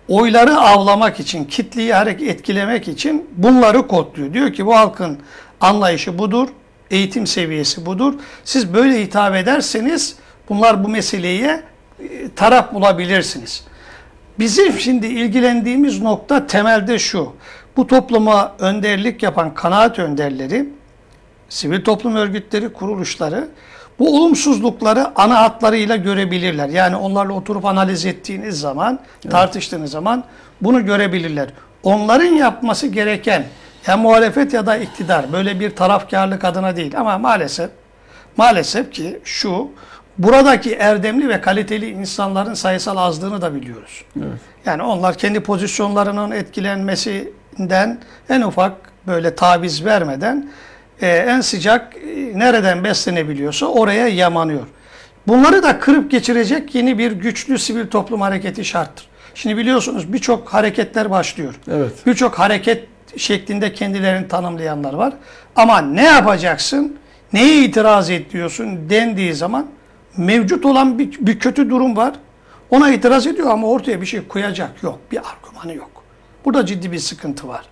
oyları 0.09 0.57
avlamak 0.57 1.21
için, 1.21 1.45
kitleyi 1.45 1.95
hareket 1.95 2.29
etkilemek 2.29 2.89
için 2.89 3.31
bunları 3.37 3.87
kodluyor. 3.87 4.35
Diyor 4.35 4.53
ki 4.53 4.67
bu 4.67 4.77
halkın 4.77 5.19
anlayışı 5.61 6.19
budur, 6.19 6.49
eğitim 6.91 7.27
seviyesi 7.27 7.87
budur. 7.87 8.15
Siz 8.45 8.75
böyle 8.75 9.03
hitap 9.03 9.35
ederseniz 9.35 10.17
bunlar 10.49 10.85
bu 10.85 10.89
meseleye 10.89 11.63
e, 12.01 12.29
taraf 12.37 12.75
bulabilirsiniz. 12.75 13.65
Bizim 14.39 14.73
şimdi 14.73 15.07
ilgilendiğimiz 15.07 16.03
nokta 16.03 16.47
temelde 16.47 16.99
şu. 16.99 17.33
Bu 17.77 17.87
topluma 17.87 18.55
önderlik 18.59 19.23
yapan 19.23 19.55
kanaat 19.55 19.99
önderleri, 19.99 20.69
sivil 21.49 21.85
toplum 21.85 22.17
örgütleri, 22.17 22.73
kuruluşları 22.73 23.49
bu 23.99 24.17
olumsuzlukları 24.17 25.07
ana 25.17 25.41
hatlarıyla 25.41 25.97
görebilirler. 25.97 26.69
Yani 26.69 26.97
onlarla 26.97 27.33
oturup 27.33 27.65
analiz 27.65 28.07
ettiğiniz 28.07 28.61
zaman, 28.61 28.99
tartıştığınız 29.31 29.91
zaman 29.91 30.25
bunu 30.61 30.87
görebilirler. 30.87 31.49
Onların 31.83 32.35
yapması 32.35 32.87
gereken 32.87 33.45
ya 33.87 33.97
muhalefet 33.97 34.53
ya 34.53 34.67
da 34.67 34.77
iktidar 34.77 35.33
böyle 35.33 35.61
bir 35.61 35.77
tarafkarlık 35.77 36.45
adına 36.45 36.77
değil 36.77 37.01
ama 37.01 37.19
maalesef 37.19 37.71
maalesef 38.37 38.93
ki 38.93 39.21
şu 39.25 39.71
buradaki 40.19 40.75
erdemli 40.75 41.29
ve 41.29 41.41
kaliteli 41.41 41.91
insanların 41.91 42.55
sayısal 42.55 42.97
azlığını 42.97 43.43
da 43.43 43.55
biliyoruz. 43.55 44.05
Evet. 44.17 44.39
Yani 44.67 44.83
onlar 44.83 45.15
kendi 45.15 45.41
pozisyonlarının 45.41 46.31
etkilenmesinden 46.31 48.01
en 48.29 48.43
ufak 48.43 48.73
böyle 49.07 49.35
taviz 49.35 49.85
vermeden 49.85 50.51
e, 51.03 51.07
en 51.07 51.41
sıcak 51.41 51.97
e, 51.97 52.39
nereden 52.39 52.85
beslenebiliyorsa 52.85 53.67
oraya 53.67 54.09
yamanıyor. 54.09 54.67
Bunları 55.29 55.63
da 55.63 55.79
kırıp 55.79 56.11
geçirecek 56.11 56.75
yeni 56.75 56.99
bir 56.99 57.13
güçlü 57.13 57.59
sivil 57.59 57.87
toplum 57.87 58.21
hareketi 58.21 58.65
şarttır. 58.65 59.07
Şimdi 59.35 59.57
biliyorsunuz 59.57 60.13
birçok 60.13 60.49
hareketler 60.49 61.11
başlıyor. 61.11 61.55
Evet. 61.71 61.93
Birçok 62.07 62.39
hareket 62.39 62.89
şeklinde 63.17 63.73
kendilerini 63.73 64.29
tanımlayanlar 64.29 64.93
var. 64.95 65.13
Ama 65.57 65.81
ne 65.81 66.05
yapacaksın, 66.05 66.97
neye 67.33 67.65
itiraz 67.65 68.11
ediyorsun 68.11 68.91
dendiği 68.91 69.35
zaman 69.35 69.67
mevcut 70.17 70.65
olan 70.67 70.99
bir, 70.99 71.19
bir 71.21 71.39
kötü 71.39 71.71
durum 71.71 71.97
var. 71.97 72.15
Ona 72.71 72.91
itiraz 72.91 73.27
ediyor 73.27 73.51
ama 73.51 73.69
ortaya 73.69 74.01
bir 74.01 74.07
şey 74.07 74.29
koyacak 74.29 74.83
yok. 74.83 74.99
Bir 75.13 75.19
argümanı 75.19 75.75
yok. 75.75 75.91
Burada 76.45 76.67
ciddi 76.67 76.93
bir 76.93 76.99
sıkıntı 76.99 77.49
var. 77.49 77.65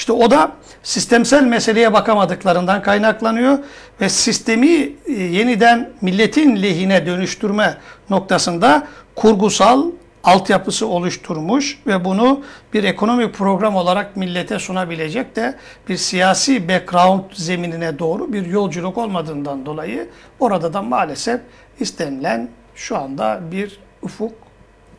İşte 0.00 0.12
o 0.12 0.30
da 0.30 0.52
sistemsel 0.82 1.44
meseleye 1.44 1.92
bakamadıklarından 1.92 2.82
kaynaklanıyor 2.82 3.58
ve 4.00 4.08
sistemi 4.08 4.92
e, 5.06 5.12
yeniden 5.12 5.90
milletin 6.00 6.62
lehine 6.62 7.06
dönüştürme 7.06 7.76
noktasında 8.10 8.86
kurgusal 9.14 9.90
altyapısı 10.24 10.86
oluşturmuş 10.86 11.78
ve 11.86 12.04
bunu 12.04 12.42
bir 12.74 12.84
ekonomik 12.84 13.34
program 13.34 13.76
olarak 13.76 14.16
millete 14.16 14.58
sunabilecek 14.58 15.36
de 15.36 15.56
bir 15.88 15.96
siyasi 15.96 16.68
background 16.68 17.24
zeminine 17.32 17.98
doğru 17.98 18.32
bir 18.32 18.46
yolculuk 18.46 18.98
olmadığından 18.98 19.66
dolayı 19.66 20.08
orada 20.38 20.72
da 20.72 20.82
maalesef 20.82 21.40
istenilen 21.80 22.48
şu 22.74 22.96
anda 22.96 23.40
bir 23.52 23.78
ufuk 24.02 24.32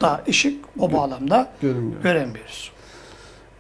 da 0.01 0.21
ışık 0.27 0.65
o 0.79 0.93
bağlamda 0.93 1.51
göremiyoruz. 2.03 2.71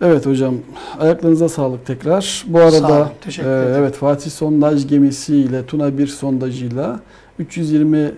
Evet 0.01 0.25
hocam 0.25 0.55
ayaklarınıza 0.99 1.49
sağlık 1.49 1.85
tekrar. 1.85 2.45
Bu 2.47 2.57
Sağ 2.57 2.63
arada 2.65 2.93
olun, 2.97 3.07
teşekkür 3.21 3.49
e, 3.49 3.53
ederim. 3.53 3.75
evet 3.79 3.95
Fatih 3.95 4.31
sondaj 4.31 4.87
gemisiyle 4.87 5.65
Tuna 5.65 5.97
1 5.97 6.07
sondajıyla 6.07 6.99
320 7.39 7.97
e, 7.97 8.11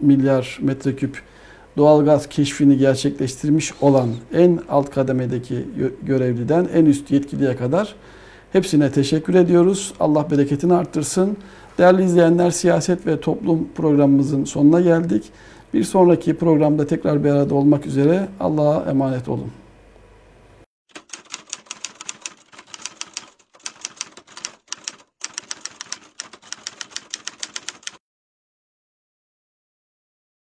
milyar 0.00 0.58
metreküp 0.62 1.22
doğalgaz 1.76 2.28
keşfini 2.28 2.78
gerçekleştirmiş 2.78 3.72
olan 3.80 4.08
en 4.34 4.58
alt 4.68 4.90
kademedeki 4.90 5.54
gö- 5.54 6.06
görevliden 6.06 6.68
en 6.74 6.84
üst 6.84 7.10
yetkiliye 7.10 7.56
kadar 7.56 7.94
hepsine 8.52 8.90
teşekkür 8.90 9.34
ediyoruz. 9.34 9.94
Allah 10.00 10.30
bereketini 10.30 10.74
arttırsın. 10.74 11.36
Değerli 11.78 12.04
izleyenler 12.04 12.50
siyaset 12.50 13.06
ve 13.06 13.20
toplum 13.20 13.68
programımızın 13.74 14.44
sonuna 14.44 14.80
geldik. 14.80 15.24
Bir 15.74 15.84
sonraki 15.84 16.34
programda 16.34 16.86
tekrar 16.86 17.24
bir 17.24 17.30
arada 17.30 17.54
olmak 17.54 17.86
üzere 17.86 18.28
Allah'a 18.40 18.90
emanet 18.90 19.28
olun. 19.28 19.50